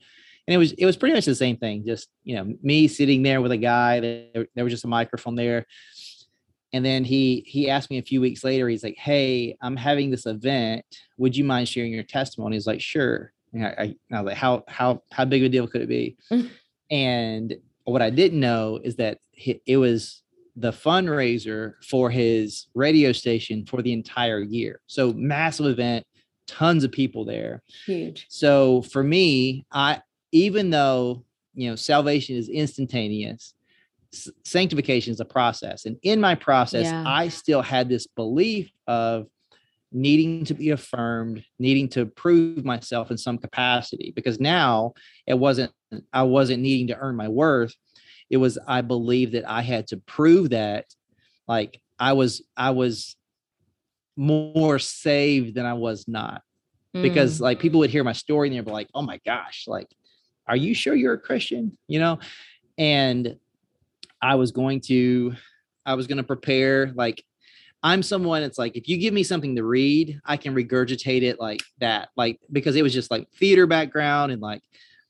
[0.48, 1.86] and it was it was pretty much the same thing.
[1.86, 4.00] Just you know, me sitting there with a guy.
[4.00, 5.66] There, there was just a microphone there,
[6.74, 8.68] and then he he asked me a few weeks later.
[8.68, 10.86] He's like, "Hey, I'm having this event.
[11.18, 14.38] Would you mind sharing your testimony?" He's like, "Sure." And I, I, I was like,
[14.38, 16.50] "How how how big of a deal could it be?" Mm.
[16.90, 19.18] and what I didn't know is that
[19.66, 20.22] it was
[20.56, 24.82] the fundraiser for his radio station for the entire year.
[24.88, 26.06] So massive event,
[26.48, 27.64] tons of people there.
[27.86, 28.28] Huge.
[28.30, 33.54] So for me, I even though you know salvation is instantaneous
[34.44, 37.04] sanctification is a process and in my process yeah.
[37.06, 39.28] i still had this belief of
[39.92, 44.94] needing to be affirmed needing to prove myself in some capacity because now
[45.28, 45.72] it wasn't
[46.14, 47.74] i wasn't needing to earn my worth
[48.30, 50.86] it was i believed that i had to prove that
[51.48, 53.16] like i was i was
[54.18, 56.42] more saved than i was not
[56.94, 57.42] because mm.
[57.42, 59.88] like people would hear my story and they'd be like oh my gosh like
[60.48, 61.78] are you sure you're a Christian?
[61.88, 62.20] You know,
[62.78, 63.38] and
[64.22, 65.34] I was going to,
[65.86, 67.24] I was going to prepare like
[67.84, 71.40] I'm someone it's like if you give me something to read, I can regurgitate it
[71.40, 72.10] like that.
[72.16, 74.62] Like because it was just like theater background and like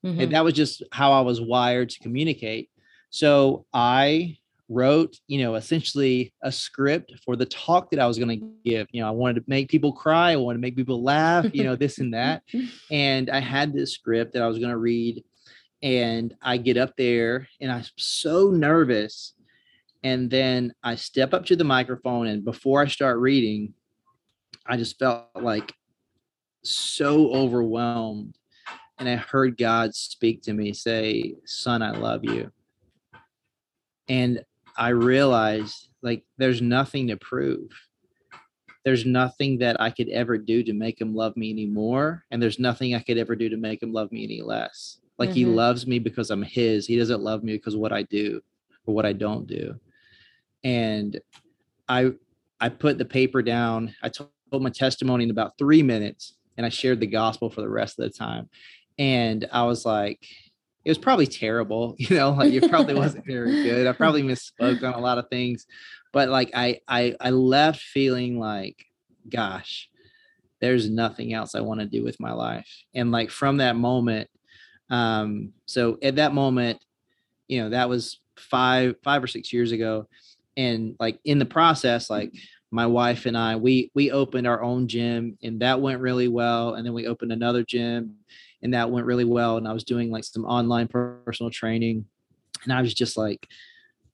[0.05, 0.21] mm-hmm.
[0.21, 2.69] and that was just how I was wired to communicate.
[3.09, 4.37] So I
[4.71, 8.87] wrote, you know, essentially a script for the talk that I was going to give.
[8.91, 11.63] You know, I wanted to make people cry, I wanted to make people laugh, you
[11.63, 12.43] know, this and that.
[12.91, 15.23] And I had this script that I was going to read
[15.81, 19.33] and I get up there and I'm so nervous.
[20.03, 23.75] And then I step up to the microphone, and before I start reading,
[24.65, 25.71] I just felt like
[26.63, 28.35] so overwhelmed.
[28.97, 32.51] And I heard God speak to me, say, Son, I love you.
[34.09, 34.43] And
[34.77, 37.71] I realized like there's nothing to prove.
[38.83, 42.25] There's nothing that I could ever do to make him love me anymore.
[42.31, 44.97] And there's nothing I could ever do to make him love me any less.
[45.19, 45.35] Like mm-hmm.
[45.35, 46.87] he loves me because I'm his.
[46.87, 48.41] He doesn't love me because of what I do
[48.85, 49.75] or what I don't do.
[50.63, 51.19] And
[51.87, 52.13] I
[52.59, 53.93] I put the paper down.
[54.01, 57.69] I told my testimony in about three minutes and I shared the gospel for the
[57.69, 58.49] rest of the time.
[58.97, 60.25] And I was like,
[60.83, 63.87] it was probably terrible, you know, like it probably wasn't very good.
[63.87, 65.65] I probably misspoke on a lot of things,
[66.11, 68.85] but like I I I left feeling like,
[69.29, 69.89] gosh,
[70.59, 72.69] there's nothing else I want to do with my life.
[72.93, 74.29] And like from that moment,
[74.89, 76.83] um, so at that moment,
[77.47, 80.07] you know, that was five, five or six years ago.
[80.57, 82.33] And like in the process, like
[82.71, 86.75] my wife and I, we we opened our own gym and that went really well.
[86.75, 88.15] And then we opened another gym
[88.63, 89.57] and that went really well.
[89.57, 92.05] And I was doing like some online personal training.
[92.63, 93.47] And I was just like,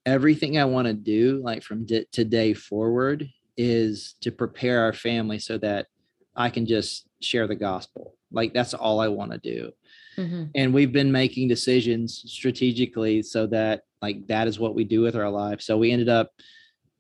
[0.06, 5.40] everything I want to do, like from d- today forward, is to prepare our family
[5.40, 5.88] so that
[6.36, 8.16] I can just share the gospel.
[8.32, 9.72] Like that's all I want to do.
[10.18, 10.44] Mm-hmm.
[10.56, 15.16] And we've been making decisions strategically so that like that is what we do with
[15.16, 15.62] our life.
[15.62, 16.32] So we ended up,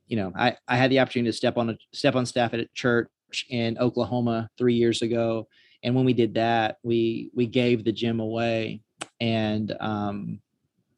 [0.07, 2.60] you know, I, I had the opportunity to step on a step on staff at
[2.60, 3.10] a church
[3.49, 5.47] in Oklahoma three years ago.
[5.88, 8.82] And when we did that, we we gave the gym away.
[9.21, 10.41] And um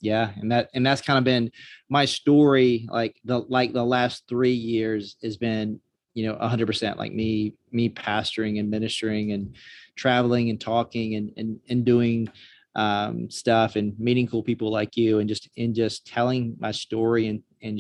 [0.02, 1.52] yeah, and that and that's kind of been
[1.89, 2.88] my story.
[2.89, 5.80] Like the like the last three years has been,
[6.15, 9.56] you know, hundred percent like me, me pastoring and ministering and
[9.95, 12.28] traveling and talking and and, and doing
[12.73, 17.28] um, stuff and meeting cool people like you and just in just telling my story
[17.28, 17.80] and and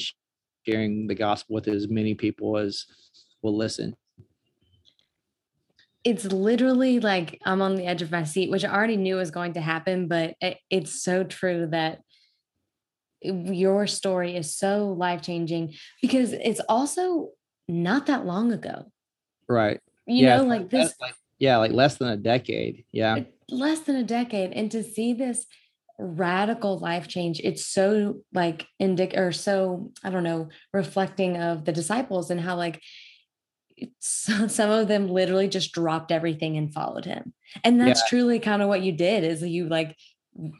[0.63, 2.85] sharing the gospel with as many people as
[3.41, 3.95] will listen
[6.03, 9.31] it's literally like I'm on the edge of my seat, which I already knew was
[9.31, 11.99] going to happen, but it, it's so true that
[13.21, 17.31] your story is so life changing because it's also
[17.67, 18.91] not that long ago.
[19.47, 19.81] Right.
[20.07, 20.93] You yeah, know, like this.
[21.01, 22.85] Like, yeah, like less than a decade.
[22.91, 23.23] Yeah.
[23.49, 24.53] Less than a decade.
[24.53, 25.45] And to see this
[25.97, 31.73] radical life change, it's so like indic or so, I don't know, reflecting of the
[31.73, 32.81] disciples and how like
[33.99, 37.33] some of them literally just dropped everything and followed him.
[37.63, 38.09] And that's yeah.
[38.09, 39.95] truly kind of what you did is you like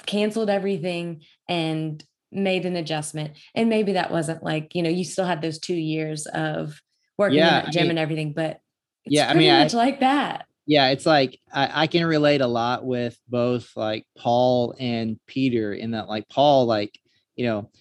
[0.05, 3.38] canceled everything and made an adjustment.
[3.55, 6.79] And maybe that wasn't like, you know, you still had those two years of
[7.17, 8.60] working yeah, in that gym I mean, and everything, but
[9.05, 10.45] yeah, I mean, much I, like that.
[10.65, 15.73] Yeah, it's like I, I can relate a lot with both like Paul and Peter
[15.73, 16.99] in that like Paul, like,
[17.36, 17.71] you know,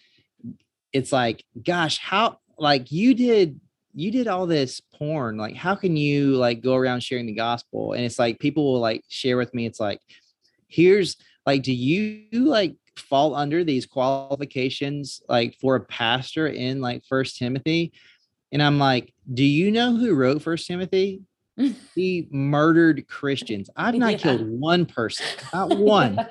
[0.92, 3.60] it's like, gosh, how like you did
[3.98, 7.94] you did all this porn like how can you like go around sharing the gospel?
[7.94, 10.00] And it's like people will like share with me it's like
[10.68, 17.04] here's like do you like fall under these qualifications like for a pastor in like
[17.08, 17.92] first timothy?
[18.52, 21.22] And i'm like do you know who wrote first timothy?
[21.96, 23.68] He murdered christians.
[23.74, 24.18] I've not yeah.
[24.18, 26.24] killed one person not one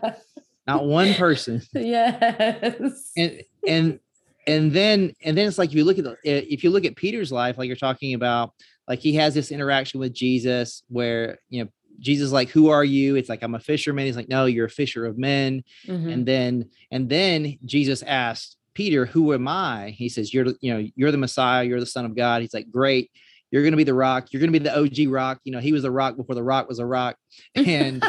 [0.66, 1.62] not one person.
[1.74, 3.12] Yes.
[3.18, 4.00] And and
[4.48, 6.96] and then and then it's like if you look at the if you look at
[6.96, 8.54] peter's life like you're talking about
[8.88, 13.16] like he has this interaction with jesus where you know jesus like who are you?
[13.16, 14.06] It's like i'm a fisherman.
[14.06, 15.64] He's like no you're a fisher of men.
[15.86, 16.10] Mm-hmm.
[16.10, 19.90] and then and then jesus asked peter who am i?
[19.98, 22.42] He says you're you know you're the messiah you're the son of god.
[22.42, 23.12] He's like great.
[23.50, 24.34] You're going to be the rock.
[24.34, 25.40] You're going to be the og rock.
[25.44, 27.18] You know he was a rock before the rock was a rock.
[27.56, 28.04] And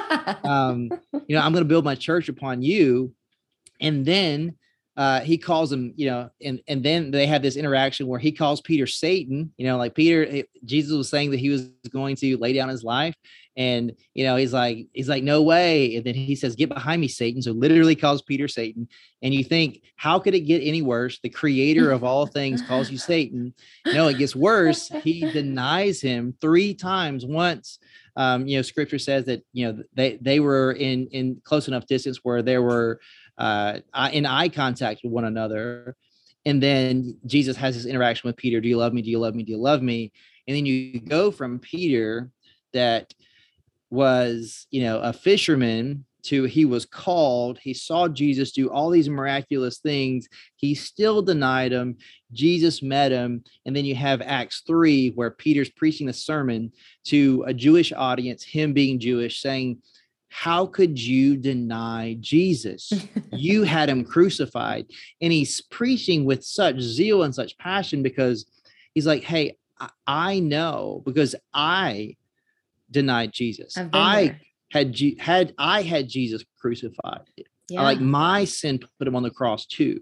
[0.44, 0.90] um
[1.27, 3.12] you know i'm going to build my church upon you.
[3.81, 4.57] And then
[4.98, 8.32] uh, he calls him, you know, and and then they have this interaction where he
[8.32, 12.16] calls Peter Satan, you know, like Peter, eh, Jesus was saying that he was going
[12.16, 13.14] to lay down his life,
[13.56, 17.00] and you know, he's like, he's like, no way, and then he says, "Get behind
[17.00, 18.88] me, Satan." So literally calls Peter Satan,
[19.22, 21.20] and you think, how could it get any worse?
[21.22, 23.54] The Creator of all things calls you Satan.
[23.87, 24.88] No, it gets worse.
[25.04, 27.24] He denies him three times.
[27.24, 27.78] Once,
[28.16, 31.87] um, you know, Scripture says that you know they they were in in close enough
[31.87, 32.98] distance where there were
[33.38, 33.79] uh,
[34.12, 35.96] in eye contact with one another.
[36.44, 39.03] And then Jesus has this interaction with Peter Do you love me?
[39.03, 39.42] Do you love me?
[39.42, 40.12] Do you love me?
[40.46, 42.31] And then you go from Peter,
[42.72, 43.12] that
[43.90, 47.59] was, you know, a fisherman to he was called.
[47.59, 50.29] He saw Jesus do all these miraculous things.
[50.57, 51.96] He still denied him.
[52.33, 53.44] Jesus met him.
[53.64, 56.72] And then you have Acts 3, where Peter's preaching the sermon
[57.05, 59.79] to a Jewish audience, him being Jewish, saying,
[60.29, 62.93] how could you deny Jesus?
[63.33, 64.87] you had him crucified.
[65.21, 68.47] And he's preaching with such zeal and such passion because
[68.95, 69.57] he's like, hey,
[70.07, 72.17] I know because I
[72.91, 73.77] denied Jesus.
[73.93, 77.23] I had had I had Jesus crucified.
[77.69, 77.83] Yeah.
[77.83, 80.01] Like my sin put him on the cross too.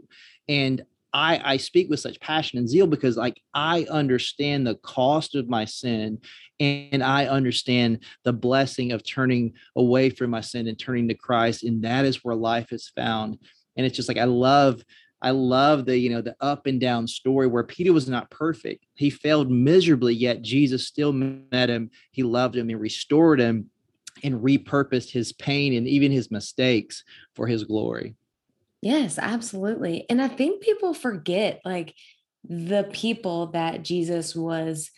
[0.48, 5.34] And I, I speak with such passion and zeal because like I understand the cost
[5.34, 6.18] of my sin
[6.60, 11.64] and I understand the blessing of turning away from my sin and turning to Christ.
[11.64, 13.38] And that is where life is found.
[13.76, 14.82] And it's just like I love
[15.22, 18.84] I love the, you know, the up and down story where Peter was not perfect.
[18.94, 21.90] He failed miserably, yet Jesus still met him.
[22.10, 23.70] He loved him and restored him
[24.22, 27.02] and repurposed his pain and even his mistakes
[27.34, 28.14] for his glory.
[28.86, 30.06] Yes, absolutely.
[30.08, 31.92] And I think people forget like
[32.48, 34.92] the people that Jesus was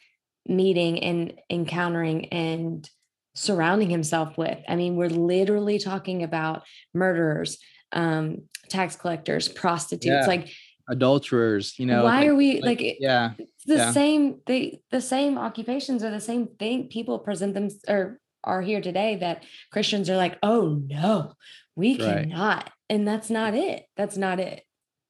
[0.45, 2.87] meeting and encountering and
[3.35, 4.59] surrounding himself with.
[4.69, 7.57] I mean, we're literally talking about murderers,
[7.93, 10.27] um, tax collectors, prostitutes, yeah.
[10.27, 10.51] like
[10.91, 12.05] adulterers, you know.
[12.05, 13.33] Why like, are we like, like yeah,
[13.65, 13.93] the yeah.
[13.93, 18.81] same they the same occupations are the same thing people present them or are here
[18.81, 21.35] today that Christians are like, oh no,
[21.77, 22.29] we right.
[22.29, 22.71] cannot.
[22.89, 23.85] And that's not it.
[23.97, 24.63] That's not it.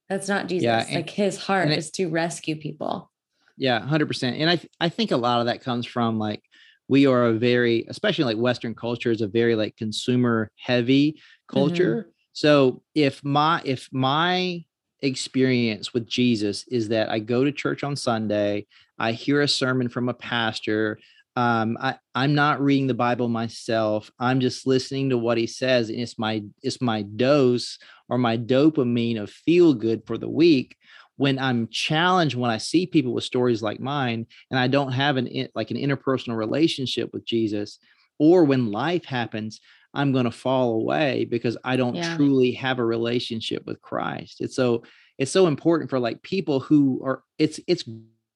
[0.08, 0.64] That's not Jesus.
[0.64, 3.10] Yeah, and, like his heart it, is to rescue people.
[3.56, 4.40] Yeah, 100%.
[4.40, 6.42] And I I think a lot of that comes from like
[6.88, 11.54] we are a very especially like western culture is a very like consumer heavy mm-hmm.
[11.54, 11.96] culture.
[11.96, 12.08] Mm-hmm.
[12.32, 14.64] So if my if my
[15.00, 18.66] experience with Jesus is that I go to church on Sunday,
[18.98, 20.98] I hear a sermon from a pastor,
[21.38, 24.10] um, I, I'm not reading the Bible myself.
[24.18, 27.78] I'm just listening to what he says, and it's my it's my dose
[28.08, 30.76] or my dopamine of feel good for the week.
[31.16, 35.16] When I'm challenged, when I see people with stories like mine, and I don't have
[35.16, 37.78] an like an interpersonal relationship with Jesus,
[38.18, 39.60] or when life happens,
[39.94, 42.16] I'm going to fall away because I don't Yeah.
[42.16, 44.40] truly have a relationship with Christ.
[44.40, 44.82] It's so
[45.18, 47.84] it's so important for like people who are it's it's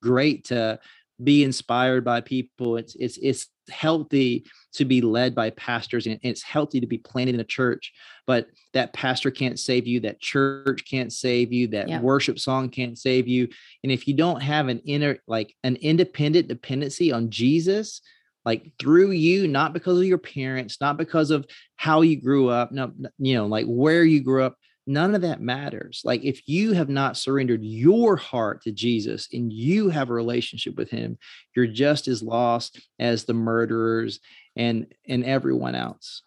[0.02, 0.78] great to
[1.22, 2.76] be inspired by people.
[2.76, 4.44] It's it's it's healthy
[4.74, 7.92] to be led by pastors and it's healthy to be planted in a church,
[8.26, 12.02] but that pastor can't save you, that church can't save you, that Yep.
[12.02, 13.48] worship song can't save you.
[13.82, 18.00] And if you don't have an inner like an independent dependency on Jesus,
[18.44, 21.46] like through you, not because of your parents, not because of
[21.76, 24.56] how you grew up, no, you know, like where you grew up,
[24.86, 26.02] none of that matters.
[26.04, 30.76] Like if you have not surrendered your heart to Jesus and you have a relationship
[30.76, 31.18] with him,
[31.54, 34.20] you're just as lost as the murderers
[34.56, 36.22] and and everyone else.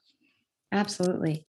[0.72, 1.46] Absolutely.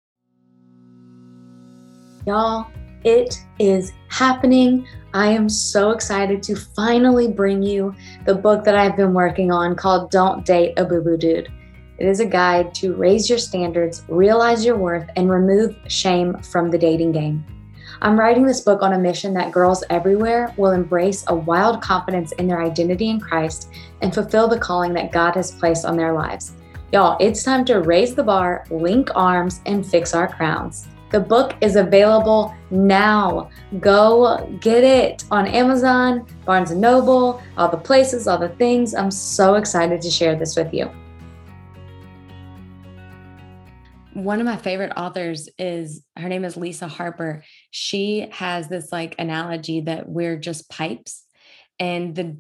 [2.27, 2.67] Y'all,
[3.05, 4.87] it is happening.
[5.15, 7.95] I am so excited to finally bring you
[8.27, 11.51] the book that I've been working on called Don't Date a Boo Boo Dude.
[11.99, 16.71] It is a guide to raise your standards, realize your worth, and remove shame from
[16.71, 17.45] the dating game.
[18.03, 22.33] I'm writing this book on a mission that girls everywhere will embrace a wild confidence
[22.33, 23.71] in their identity in Christ
[24.03, 26.53] and fulfill the calling that God has placed on their lives.
[26.93, 30.89] Y'all, it's time to raise the bar, link arms, and fix our crowns.
[31.11, 33.49] The book is available now.
[33.81, 38.95] Go get it on Amazon, Barnes and Noble, all the places, all the things.
[38.95, 40.91] I'm so excited to share this with you.
[44.17, 47.45] One of my favorite authors is her name is Lisa Harper.
[47.71, 51.27] She has this like analogy that we're just pipes
[51.79, 52.39] and the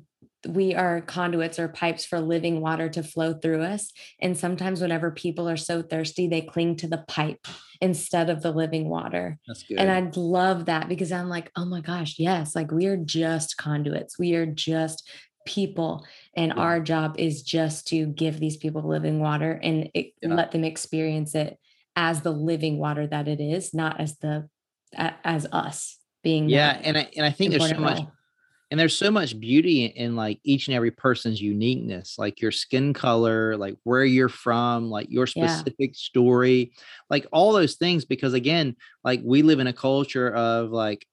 [0.49, 3.93] we are conduits or pipes for living water to flow through us.
[4.23, 7.47] And sometimes, whenever people are so thirsty, they cling to the pipe
[7.83, 9.39] instead of the living water.
[9.47, 9.79] That's good.
[9.79, 13.59] And I love that because I'm like, oh my gosh, yes, like we are just
[13.59, 14.19] conduits.
[14.19, 15.07] We are just
[15.47, 16.07] people.
[16.35, 16.63] And Yeah.
[16.63, 20.35] our job is just to give these people living water and it, Yeah.
[20.35, 21.59] let them experience it
[21.97, 24.49] as the living water that it is, not as the
[24.97, 28.01] as us being yeah, and I and I think there's so much
[28.71, 32.93] and there's so much beauty in, like each and every person's uniqueness like your skin
[32.93, 35.47] color like where you're from like your Yeah.
[35.47, 36.73] specific story
[37.11, 38.75] like all those things because again
[39.05, 41.07] like we live in a culture of like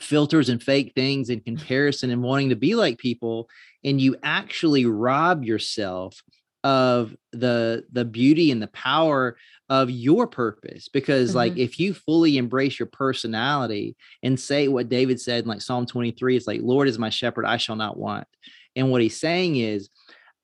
[0.00, 3.48] filters and fake things and comparison and wanting to be like people
[3.84, 6.20] and you actually rob yourself
[6.64, 9.36] of the the beauty and the power
[9.68, 11.60] of your purpose because like mm-hmm.
[11.60, 16.36] if you fully embrace your personality and say what David said in like Psalm 23
[16.36, 18.26] it's like Lord is my shepherd I shall not want.
[18.74, 19.90] And what he's saying is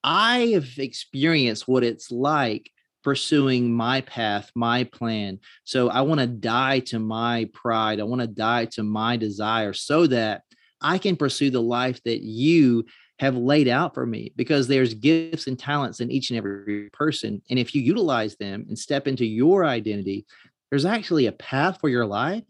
[0.05, 2.71] I have experienced what it's like
[3.03, 5.39] pursuing my path my plan.
[5.65, 7.99] So I want to die to my pride.
[7.99, 10.43] I want to die to my desire so that
[10.83, 12.85] I can pursue the life that you
[13.21, 17.43] have laid out for me because there's gifts and talents in each and every person.
[17.51, 20.25] And if you utilize them and step into your identity,
[20.71, 22.43] there's actually a path for your life.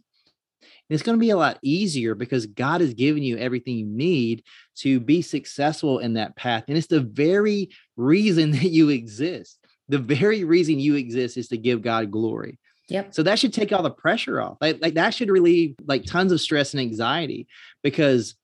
[0.63, 3.87] And it's going to be a lot easier because God has given you everything you
[3.87, 4.45] need
[4.77, 6.63] to be successful in that path.
[6.69, 9.59] And it's the very reason that you exist.
[9.89, 12.61] The very reason you exist is to give God glory.
[12.91, 13.13] Yep.
[13.13, 14.59] So that should take all the pressure off.
[14.61, 17.49] Like, like that should relieve like tons of stress and anxiety
[17.83, 18.37] because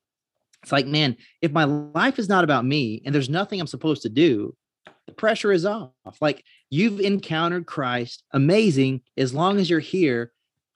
[0.67, 4.03] it's like, man, if my life is not about me and there's nothing I'm supposed
[4.03, 4.57] to do,
[5.07, 5.93] the pressure is off.
[6.21, 9.03] Like you've encountered Christ, amazing.
[9.17, 10.33] As long as you're here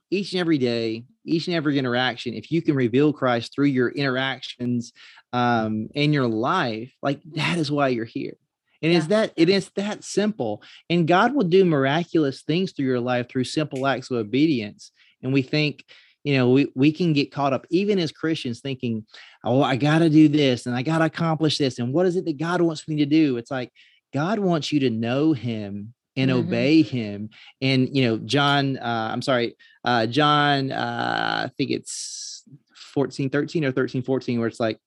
[0.09, 3.89] each and every day, each and every interaction, if you can reveal Christ through your
[3.89, 4.93] interactions
[5.33, 8.37] um, in your life, like that is why you're here.
[8.83, 10.63] And it's that it is that simple.
[10.89, 14.93] And God will do miraculous things through your life through simple acts of obedience.
[15.21, 15.85] And we think,
[16.23, 19.05] you know, we, we can get caught up even as Christians thinking,
[19.45, 21.79] oh, I got to do this and I got to accomplish this.
[21.79, 23.37] And what is it that God wants me to do?
[23.37, 23.73] It's like
[24.13, 26.35] God wants you to know him and Mhm.
[26.35, 27.31] obey him.
[27.61, 32.43] And, you know, John, uh, I'm sorry, uh, John, uh, I think it's
[32.75, 34.79] 14, 13 or 13, 14, where it's like,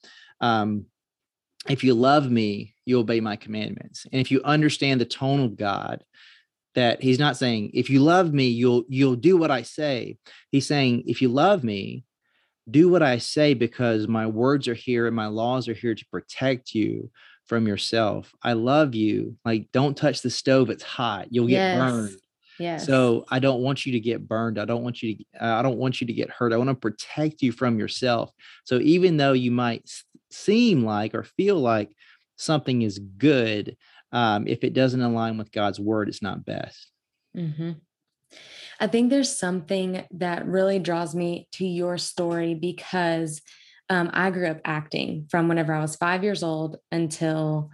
[0.42, 0.86] um,
[1.70, 4.06] if you love me, you obey my commandments.
[4.12, 6.04] And if you understand the tone of God,
[6.76, 10.18] that he's not saying, if you love me, you'll you'll do what I say.
[10.52, 12.04] He's saying, if you love me,
[12.70, 16.06] do what I say because my words are here and my laws are here to
[16.12, 17.12] protect you
[17.46, 18.34] from yourself.
[18.42, 19.38] I love you.
[19.44, 21.28] Like, don't touch the stove, it's hot.
[21.32, 21.72] You'll get Yes.
[21.72, 22.18] burned.
[22.58, 22.86] Yes.
[22.88, 24.60] So I don't want you to get burned.
[24.60, 25.24] I don't want you to.
[25.42, 26.54] uh, I don't want you to get hurt.
[26.54, 28.32] I want to protect you from yourself.
[28.66, 29.90] So even though you might
[30.32, 31.92] seem like or feel like
[32.38, 33.78] something is good,
[34.12, 36.92] um, if it doesn't align with God's word, it's not best.
[37.36, 37.84] hmm
[38.80, 43.42] I think there's something that really draws me to your story because
[43.90, 47.70] um, I grew up acting from whenever I was five years old until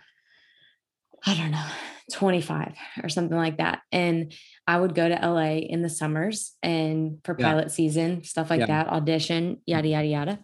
[1.25, 1.65] I don't know,
[2.13, 3.81] 25 or something like that.
[3.91, 4.33] And
[4.67, 7.73] I would go to LA in the summers and for pilot yeah.
[7.73, 8.67] season, stuff like yeah.
[8.67, 10.39] that, audition, yada, yada, yada.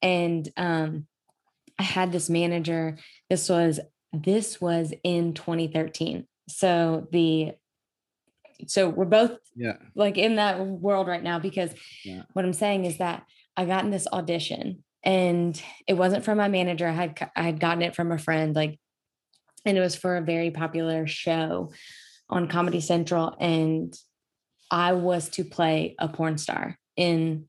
[0.00, 1.06] And um,
[1.78, 2.98] I had this manager.
[3.30, 3.80] This was
[4.12, 6.26] this was in 2013.
[6.48, 7.52] So the
[8.66, 11.72] so we're both yeah like in that world right now because
[12.04, 12.22] yeah.
[12.32, 13.24] what I'm saying is that
[13.56, 16.86] I got in this audition and it wasn't from my manager.
[16.86, 18.78] I had I had gotten it from a friend like
[19.64, 21.72] and it was for a very popular show
[22.28, 23.94] on Comedy Central and
[24.70, 27.46] I was to play a porn star in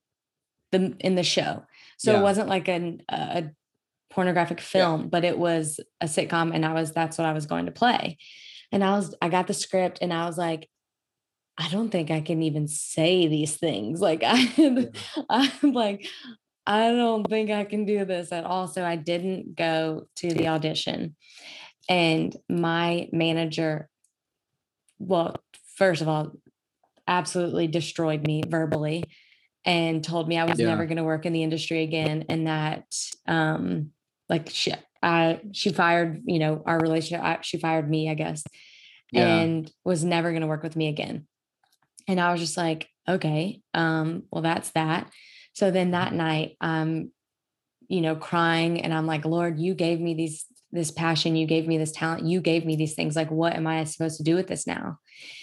[0.72, 1.64] the in the show.
[1.97, 2.20] So yeah.
[2.20, 3.45] it wasn't like an, a
[4.10, 5.08] pornographic film, yeah.
[5.08, 8.18] but it was a sitcom and I was that's what I was going to play.
[8.72, 10.68] And I was I got the script and I was like
[11.58, 14.01] I don't think I can even say these things.
[14.01, 14.86] Like I yeah.
[15.30, 16.08] I'm like
[16.66, 18.68] I don't think I can do this at all.
[18.68, 21.16] So I didn't go to the audition.
[21.89, 23.89] And my manager,
[24.97, 25.36] well,
[25.76, 26.32] first of all,
[27.06, 29.04] absolutely destroyed me verbally
[29.66, 30.68] and told me I was yeah.
[30.68, 32.86] never going to work in the industry again and that
[33.28, 33.91] um
[34.30, 38.43] like she I she fired, you know, our relationship I, she fired me, I guess.
[39.12, 39.28] Yeah.
[39.28, 41.28] And was never going to work with me again.
[42.08, 45.12] And I was just like, okay, um well that's that.
[45.54, 46.18] So then that mm-hmm.
[46.18, 47.12] night I'm
[47.88, 51.68] you know crying and I'm like, "Lord, you gave me these this passion, you gave
[51.68, 53.16] me this talent, you gave me these things.
[53.16, 54.97] Like what am I supposed to do with this now?"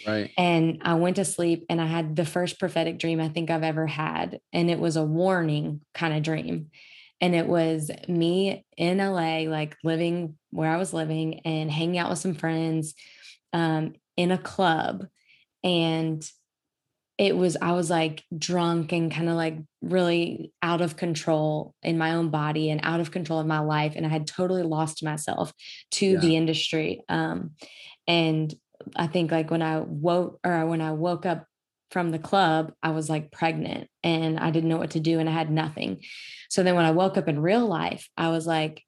[0.07, 0.31] Right.
[0.37, 3.63] And I went to sleep and I had the first prophetic dream I think I've
[3.63, 6.71] ever had and it was a warning kind of dream
[7.21, 12.09] and it was me in LA, like living where I was living and hanging out
[12.09, 12.95] with some friends
[13.53, 15.07] um, in a club.
[15.63, 16.27] And
[17.21, 21.99] it was, I was like drunk and kind of like really out of control in
[21.99, 23.93] my own body and out of control of my life.
[23.95, 25.53] And I had totally lost myself
[25.93, 26.19] to yeah.
[26.19, 27.03] the industry.
[27.11, 27.51] Um,
[28.09, 28.55] and
[28.97, 31.45] I think like when I woke or when I woke up
[31.91, 35.29] from the club, I was like pregnant and I didn't know what to do and
[35.29, 36.01] I had nothing.
[36.49, 38.83] So then when I woke up in real life, I was like,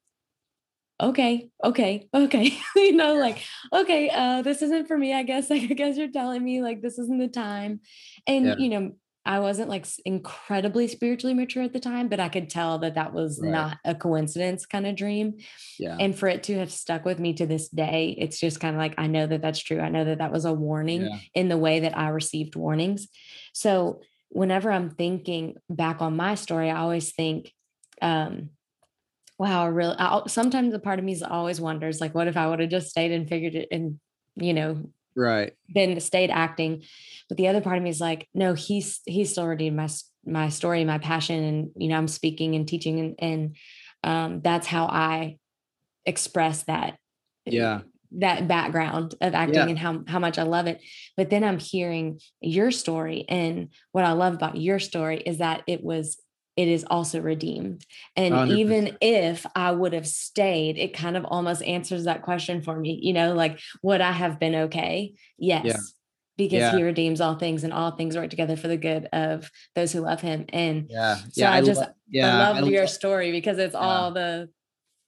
[1.03, 5.13] okay, okay, okay, you know, like, okay, uh, this isn't for me.
[5.13, 7.81] I guess, like, I guess you're telling me like this isn't the time.
[8.27, 8.55] And, yeah.
[8.57, 8.91] you know,
[9.25, 13.13] I wasn't like incredibly spiritually mature at the time, but I could tell that that
[13.13, 13.51] was right.
[13.51, 15.35] not a coincidence kind of dream.
[15.79, 15.95] Yeah.
[15.97, 18.81] And for it to have stuck with me to this day, it's just kind of
[18.81, 19.79] like, I know that that's true.
[19.79, 21.17] I know that that was a warning yeah.
[21.33, 23.07] in the way that I received warnings.
[23.53, 27.53] So whenever I'm thinking back on my story, I always think,
[28.01, 28.49] um,
[29.37, 32.59] wow, really, I'll, sometimes a part of me always wonders, like, what if I would
[32.59, 33.99] have just stayed and figured it and,
[34.35, 34.83] you know,
[35.15, 36.81] right then stayed acting
[37.29, 39.87] but the other part of me is like no he's he's still redeemed my
[40.25, 43.55] my story my passion and you know i'm speaking and teaching and, and
[44.03, 45.37] um, that's how i
[46.05, 46.97] express that
[47.45, 47.81] yeah
[48.19, 49.67] that background of acting yeah.
[49.67, 50.81] and how how much I love it.
[51.17, 55.63] But then I'm hearing your story and what I love about your story is that
[55.67, 56.21] it was
[56.55, 57.85] it is also redeemed.
[58.15, 58.57] And 100%.
[58.57, 62.99] even if I would have stayed, it kind of almost answers that question for me,
[63.01, 65.13] you know, like would I have been okay?
[65.37, 65.65] Yes.
[65.65, 65.77] Yeah.
[66.35, 66.75] Because yeah.
[66.75, 69.99] he redeems all things and all things work together for the good of those who
[69.99, 70.45] love him.
[70.49, 73.59] And yeah, so yeah, I, I just lo- yeah, I love I your story because
[73.59, 74.49] it's all the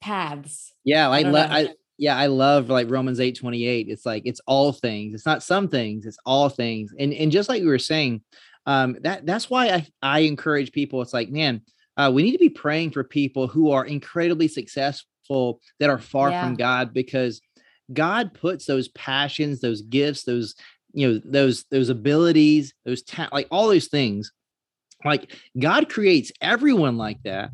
[0.01, 0.71] paths.
[0.83, 3.87] Yeah, I, love I yeah, I love like Romans 8 28.
[3.89, 6.93] It's like it's all things, it's not some things, it's all things.
[6.99, 8.21] And and just like we were saying,
[8.66, 11.01] um, that that's why I, I encourage people.
[11.01, 11.61] It's like, man,
[11.97, 16.30] uh, we need to be praying for people who are incredibly successful that are far
[16.30, 16.43] yeah.
[16.43, 17.41] from God because
[17.93, 20.55] God puts those passions, those gifts, those
[20.93, 24.32] you know those those abilities, those ta- like all those things.
[25.03, 27.51] Like God creates everyone like that,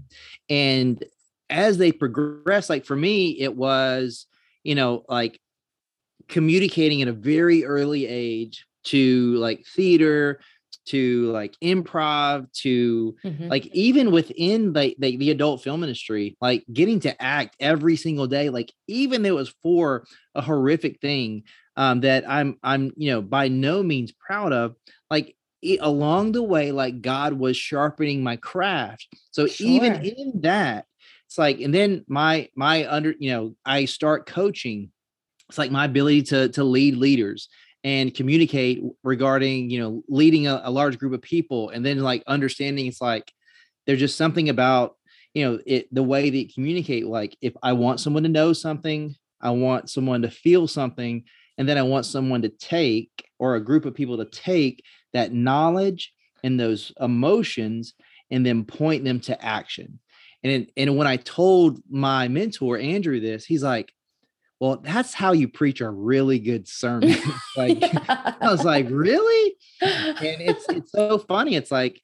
[0.49, 1.03] and
[1.49, 4.27] as they progress, like for me, it was
[4.63, 5.39] you know like
[6.29, 10.39] communicating at a very early age to like theater
[10.85, 13.47] to like improv to mm-hmm.
[13.47, 18.27] like even within the, the, the adult film industry like getting to act every single
[18.27, 21.43] day like even though it was for a horrific thing
[21.77, 24.75] um that i'm i'm you know by no means proud of
[25.09, 29.67] like it, along the way like god was sharpening my craft so sure.
[29.67, 30.85] even in that
[31.27, 34.91] it's like and then my my under you know i start coaching
[35.47, 37.49] it's like my ability to to lead leaders
[37.83, 42.23] and communicate regarding you know leading a, a, large group of people and then like
[42.27, 43.31] understanding it's like
[43.85, 44.95] there's just something about
[45.33, 49.15] you know it the way that communicate like if i want someone to know something
[49.41, 51.23] i want someone to feel something
[51.57, 53.09] and then i want someone to take
[53.39, 56.13] or a group of people to take that knowledge
[56.43, 57.93] and those emotions
[58.29, 59.99] and then point them to action.
[60.43, 63.93] And and when i told my mentor andrew this he's like
[64.61, 67.17] well, that's how you preach a really good sermon.
[67.57, 69.55] like I was like, really?
[69.81, 71.55] And it's it's so funny.
[71.55, 71.99] It's like,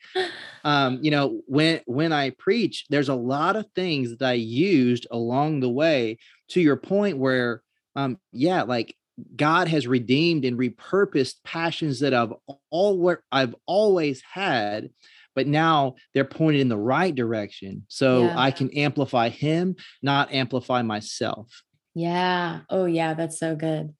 [0.64, 5.06] um, you know, when when I preach, there's a lot of things that I used
[5.12, 6.18] along the way
[6.50, 7.62] to your point where
[7.96, 8.96] um, yeah, like
[9.36, 12.34] God has redeemed and repurposed passions that I've
[12.72, 14.90] all I've always had,
[15.36, 17.86] but now they're pointed in the right direction.
[17.88, 18.34] So yeah.
[18.36, 21.62] I can amplify him, not amplify myself.
[21.98, 22.60] Yeah.
[22.70, 23.16] Oh, yeah.
[23.16, 23.92] That's so good.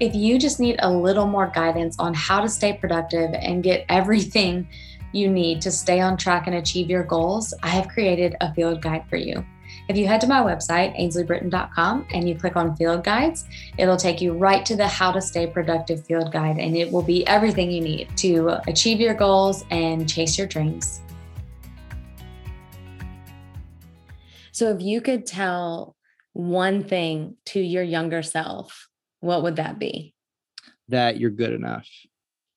[0.00, 3.86] If you just need a little more guidance on how to stay productive and get
[3.88, 4.68] everything
[5.14, 8.82] you need to stay on track and achieve your goals, I have created a field
[8.82, 9.42] guide for you.
[9.88, 13.46] If you head to my website, ainsleyBritain.com, and you click on field guides,
[13.78, 17.02] it'll take you right to the How to Stay Productive field guide, and it will
[17.02, 21.00] be everything you need to achieve your goals and chase your dreams.
[24.58, 25.94] So if you could tell
[26.32, 28.88] one thing to your younger self,
[29.20, 30.16] what would that be?
[30.88, 31.88] That you're good enough.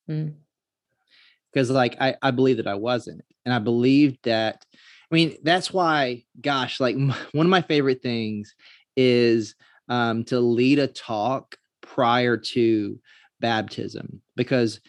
[0.08, 1.70] Because mm.
[1.70, 3.22] like I, I believe that I wasn't.
[3.46, 4.66] And I believed that,
[5.12, 6.96] I mean, that's why, gosh, like
[7.34, 8.56] one of my favorite things
[8.98, 9.54] is
[9.88, 13.00] um, to lead a talk prior to
[13.42, 14.24] baptism.
[14.36, 14.82] Because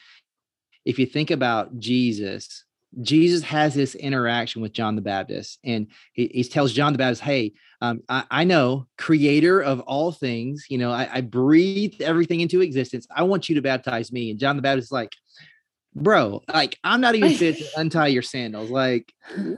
[0.87, 2.65] if you think about Jesus,
[3.01, 7.23] Jesus has this interaction with John the Baptist, and he, he tells John the Baptist,
[7.23, 10.67] "Hey, um, I, I, know, Creator of all things.
[10.69, 13.07] You know, I, I breathed everything into existence.
[13.15, 15.13] I want you to baptize me." And John the Baptist is like,
[15.95, 18.71] "Bro, like I'm not even fit to untie your sandals.
[18.71, 19.13] Like,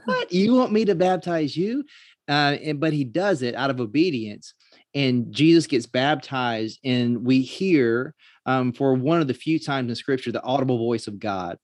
[0.05, 0.31] what?
[0.31, 1.83] You want me to baptize you?"
[2.29, 4.53] Uh, and but he does it out of obedience,
[4.93, 8.15] and Jesus gets baptized, and we hear
[8.45, 11.57] um, for one of the few times in Scripture the audible voice of God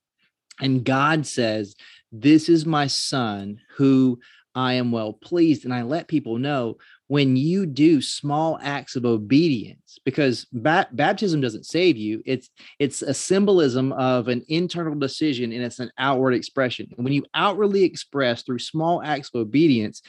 [0.60, 1.74] and God says,
[2.10, 4.20] This is my son who
[4.54, 5.64] I am well pleased.
[5.64, 6.76] And I let people know
[7.08, 12.48] when you do small acts of obedience, because ba- baptism doesn't save you, it's
[12.78, 16.88] it's a symbolism of an internal decision and it's an outward expression.
[16.96, 20.02] And when you outwardly express through small acts of obedience,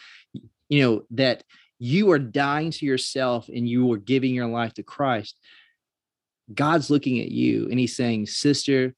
[0.69, 1.43] you know, that
[1.79, 5.35] you are dying to yourself and you are giving your life to Christ.
[6.53, 8.93] God's looking at you and he's saying, Sister,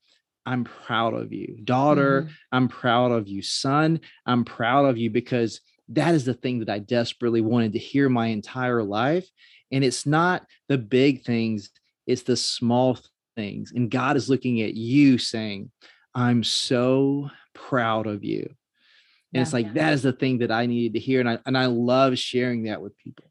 [0.45, 1.57] I'm proud of you.
[1.63, 2.33] Daughter, mm-hmm.
[2.51, 3.41] I'm proud of you.
[3.41, 7.79] Son, I'm proud of you because that is the thing that I desperately wanted to
[7.79, 9.27] hear my entire life.
[9.71, 11.69] And it's not the big things,
[12.07, 12.99] it's the small
[13.35, 13.71] things.
[13.75, 15.71] And God is looking at you saying,
[16.13, 18.41] I'm so proud of you.
[18.41, 19.73] And yeah, it's like yeah.
[19.73, 21.19] that is the thing that I needed to hear.
[21.19, 23.25] And I and I love sharing that with people.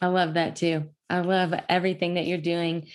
[0.00, 0.84] I love that too.
[1.08, 2.86] I love everything that you're doing.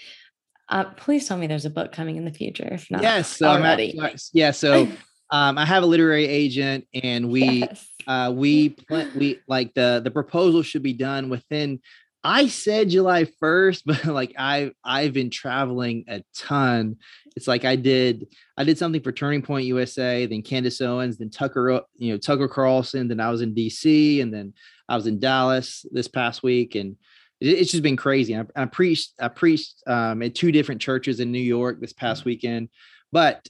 [0.68, 2.68] Uh, please tell me there's a book coming in the future.
[2.72, 3.98] If not, yes, so already.
[4.00, 4.52] At, yeah.
[4.52, 4.88] So
[5.32, 7.88] um, I have a literary agent, and we yes.
[8.08, 8.76] uh, we
[9.16, 11.82] we like the the proposal should be done within.
[12.24, 16.98] I said July 1st, but like I I've been traveling a ton.
[17.36, 21.30] It's like I did I did something for Turning Point USA, then Candace Owens, then
[21.30, 24.54] Tucker, you know, Tucker Carlson, then I was in DC, and then
[24.90, 26.74] I was in Dallas this past week.
[26.74, 26.96] And
[27.42, 28.36] it's just been crazy.
[28.36, 32.24] I, I preached I preached um, at two different churches in New York this past
[32.24, 32.26] mm.
[32.26, 32.70] weekend,
[33.12, 33.48] but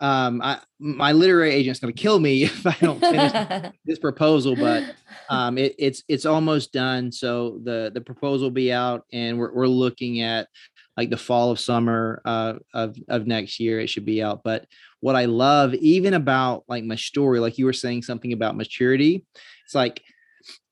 [0.00, 4.56] um, I, my literary agent's going to kill me if I don't finish this proposal.
[4.56, 4.94] But
[5.30, 7.12] um, it, it's it's almost done.
[7.12, 10.48] So the the proposal will be out, and we're we're looking at
[10.96, 13.80] like the fall of summer uh, of of next year.
[13.80, 14.42] It should be out.
[14.42, 14.66] But
[15.00, 19.24] what I love, even about like my story, like you were saying something about maturity,
[19.64, 20.02] it's like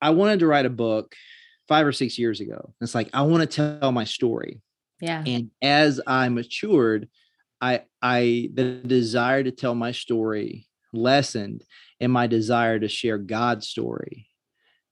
[0.00, 1.14] I wanted to write a book
[1.68, 2.72] five or six years ago.
[2.80, 4.60] It's like I want to tell my story.
[5.00, 5.22] Yeah.
[5.24, 7.08] And as I matured,
[7.60, 11.64] I I the desire to tell my story lessened
[12.00, 14.26] and my desire to share God's story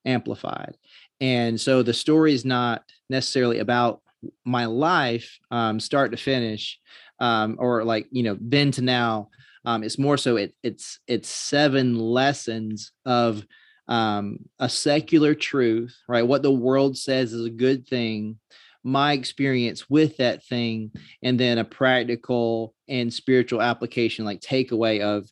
[0.04, 0.76] amplified.
[1.20, 4.02] And so the story is not necessarily about
[4.44, 6.78] my life, um, start to finish,
[7.20, 9.30] um, or like you know, then to now.
[9.64, 13.44] Um, it's more so it, it's it's seven lessons of
[13.88, 16.26] um, a secular truth, right?
[16.26, 18.38] What the world says is a good thing,
[18.82, 25.28] my experience with that thing, and then a practical and spiritual application, like takeaway of,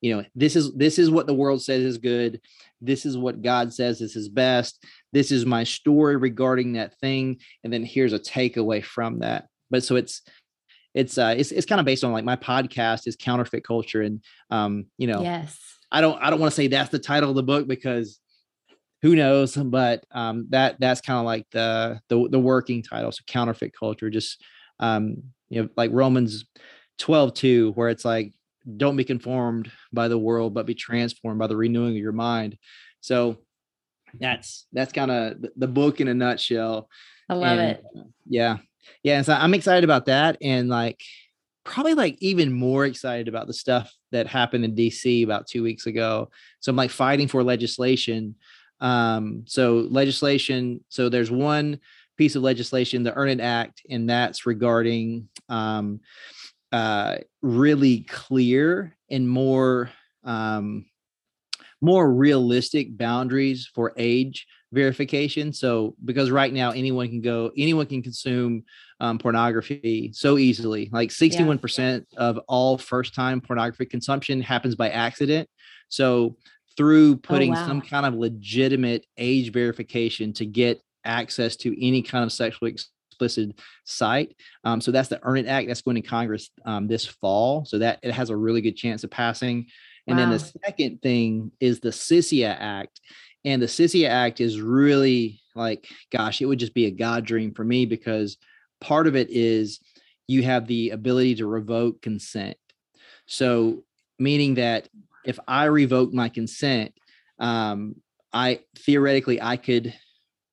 [0.00, 2.40] you know, this is this is what the world says is good.
[2.80, 4.84] This is what God says is his best.
[5.12, 9.46] This is my story regarding that thing, and then here's a takeaway from that.
[9.70, 10.22] But so it's
[10.94, 14.22] it's uh it's it's kind of based on like my podcast is counterfeit culture and
[14.50, 15.58] um you know yes
[15.92, 18.18] I don't I don't want to say that's the title of the book because
[19.02, 23.12] who knows, but um, that that's kind of like the, the the working title.
[23.12, 24.42] So counterfeit culture, just
[24.80, 26.44] um, you know, like Romans
[26.98, 28.32] 12, 2, where it's like,
[28.76, 32.56] don't be conformed by the world, but be transformed by the renewing of your mind.
[33.00, 33.38] So
[34.18, 36.88] that's that's kind of the book in a nutshell.
[37.28, 37.84] I love and, it.
[38.26, 38.58] Yeah.
[39.02, 39.16] Yeah.
[39.16, 40.38] And so I'm excited about that.
[40.40, 41.00] And like
[41.64, 45.86] probably like even more excited about the stuff that happened in DC about two weeks
[45.86, 46.30] ago.
[46.60, 48.36] So I'm like fighting for legislation.
[48.80, 51.80] Um, so legislation, so there's one
[52.16, 56.00] piece of legislation, the Earn It Act, and that's regarding um,
[56.70, 59.90] uh, really clear and more
[60.24, 60.86] um,
[61.82, 65.52] more realistic boundaries for age verification.
[65.52, 68.64] So because right now anyone can go, anyone can consume
[69.00, 70.88] um, pornography so easily.
[70.92, 72.18] Like 61% yeah.
[72.18, 75.48] of all first time pornography consumption happens by accident.
[75.88, 76.36] So
[76.76, 77.66] through oh, putting oh, wow.
[77.66, 83.60] some kind of legitimate age verification to get access to any kind of sexually explicit
[83.84, 84.34] site.
[84.64, 87.64] Um, so that's the Earn It Act that's going to Congress um, this fall.
[87.64, 89.66] So that it has a really good chance of passing.
[90.06, 90.24] And wow.
[90.24, 93.00] then the second thing is the SISEA Act.
[93.44, 97.52] And the SISEA Act is really like, gosh, it would just be a God dream
[97.54, 98.36] for me because
[98.80, 99.80] part of it is
[100.26, 102.56] you have the ability to revoke consent.
[103.26, 103.84] So,
[104.18, 104.88] meaning that
[105.24, 106.92] if I revoke my consent,
[107.38, 107.96] um,
[108.32, 109.94] I theoretically I could,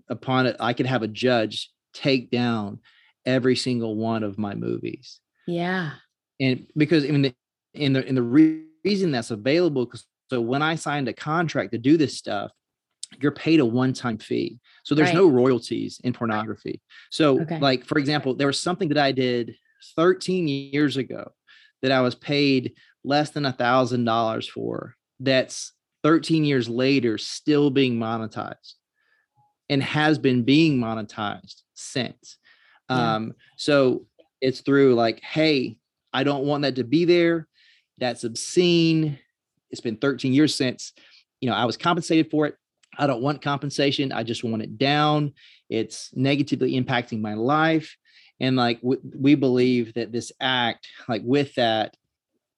[0.09, 2.79] upon it, I could have a judge take down
[3.25, 5.19] every single one of my movies.
[5.47, 5.91] Yeah.
[6.39, 7.35] And because I mean, the,
[7.73, 8.21] in the in the
[8.83, 12.51] reason that's available, because so when I signed a contract to do this stuff,
[13.19, 14.59] you're paid a one-time fee.
[14.83, 15.15] So there's right.
[15.15, 16.81] no royalties in pornography.
[17.09, 17.59] So okay.
[17.59, 19.55] like for example, there was something that I did
[19.95, 21.31] 13 years ago
[21.81, 22.73] that I was paid
[23.03, 25.73] less than a thousand dollars for that's
[26.03, 28.73] 13 years later still being monetized
[29.69, 32.37] and has been being monetized since.
[32.89, 33.15] Yeah.
[33.15, 34.05] Um, so
[34.41, 35.77] it's through like, hey,
[36.13, 37.47] I don't want that to be there.
[37.99, 39.19] That's obscene.
[39.71, 40.93] It's been 13 years since,
[41.41, 42.55] you know, I was compensated for it.
[42.97, 44.11] I don't want compensation.
[44.11, 45.33] I just want it down.
[45.69, 47.95] It's negatively impacting my life.
[48.39, 51.95] And like w- we believe that this act, like with that,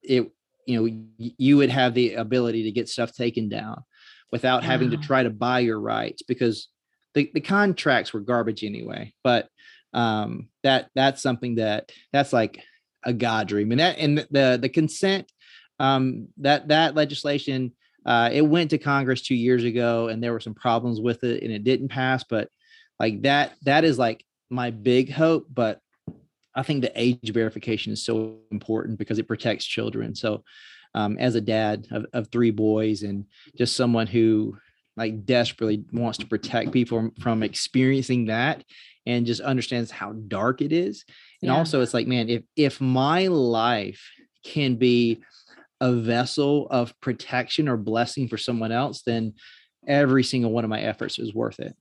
[0.02, 0.32] it,
[0.66, 0.84] you know,
[1.20, 3.84] y- you would have the ability to get stuff taken down
[4.32, 6.70] without having to try to buy your rights because
[7.14, 9.14] the, the contracts were garbage anyway.
[9.24, 9.50] But
[9.94, 12.64] um, that that's something that that's like
[13.04, 13.72] a god dream.
[13.72, 15.32] And that and the the consent
[15.80, 17.74] um, that that legislation
[18.06, 21.44] uh, it went to Congress two years ago, and there were some problems with it,
[21.44, 22.24] and it didn't pass.
[22.24, 22.50] But
[23.00, 25.48] like that, that is like my big hope.
[25.54, 25.80] But
[26.56, 30.16] I think the age verification is so important because it protects children.
[30.16, 30.44] So,
[30.94, 33.26] um, as a dad of, of three boys and
[33.56, 34.58] just someone who
[34.98, 38.64] like desperately wants to protect people from, experiencing that
[39.06, 41.06] and just understands how dark it is.
[41.42, 41.58] And yeah.
[41.58, 44.12] also, it's like, man, if if my life
[44.44, 45.24] can be
[45.80, 49.34] a vessel of protection or blessing for someone else, then
[49.88, 51.76] every single one of my efforts is worth it.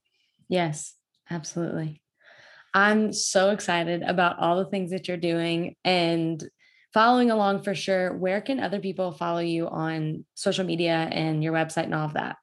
[0.49, 0.95] Yes,
[1.29, 2.01] absolutely.
[2.73, 6.43] I'm so excited about all the things that you're doing and
[6.93, 8.15] following along for sure.
[8.15, 12.13] Where can other people follow you on social media and your website and all of
[12.13, 12.37] that?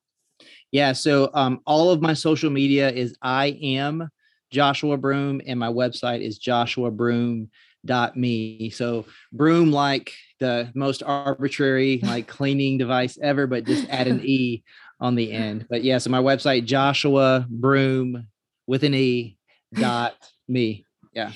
[0.70, 4.08] Yeah, so um, all of my social media is I am
[4.50, 7.50] Joshua Broome, and my website is Joshua Broome
[7.84, 14.08] dot me so broom like the most arbitrary like cleaning device ever but just add
[14.08, 14.62] an e
[15.00, 15.64] on the end.
[15.70, 18.26] But yeah so my website joshua Broom
[18.66, 19.36] with an e
[19.74, 20.16] dot
[20.48, 20.84] me.
[21.12, 21.32] Yeah.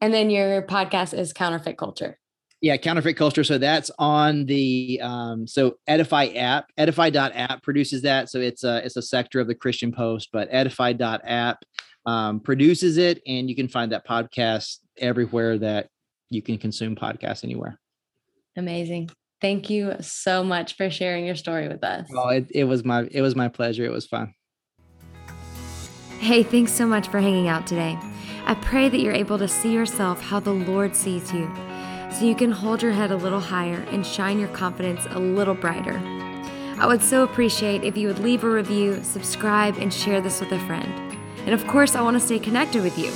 [0.00, 2.18] And then your podcast is counterfeit culture
[2.62, 8.40] yeah counterfeit culture so that's on the um so edify app edify.app produces that so
[8.40, 11.62] it's a it's a sector of the christian post but edify.app
[12.06, 15.88] um, produces it and you can find that podcast everywhere that
[16.30, 17.78] you can consume podcasts anywhere.
[18.56, 19.10] Amazing.
[19.40, 22.08] Thank you so much for sharing your story with us.
[22.14, 23.84] Oh, it, it was my it was my pleasure.
[23.84, 24.34] It was fun.
[26.20, 27.98] Hey, thanks so much for hanging out today.
[28.44, 31.52] I pray that you're able to see yourself how the Lord sees you,
[32.14, 35.54] so you can hold your head a little higher and shine your confidence a little
[35.54, 36.00] brighter.
[36.78, 40.52] I would so appreciate if you would leave a review, subscribe, and share this with
[40.52, 40.92] a friend.
[41.44, 43.10] And of course, I want to stay connected with you.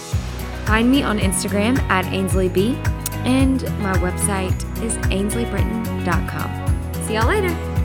[0.66, 2.74] Find me on Instagram at AinsleyB,
[3.24, 7.04] and my website is ainsleybritain.com.
[7.06, 7.75] See y'all later.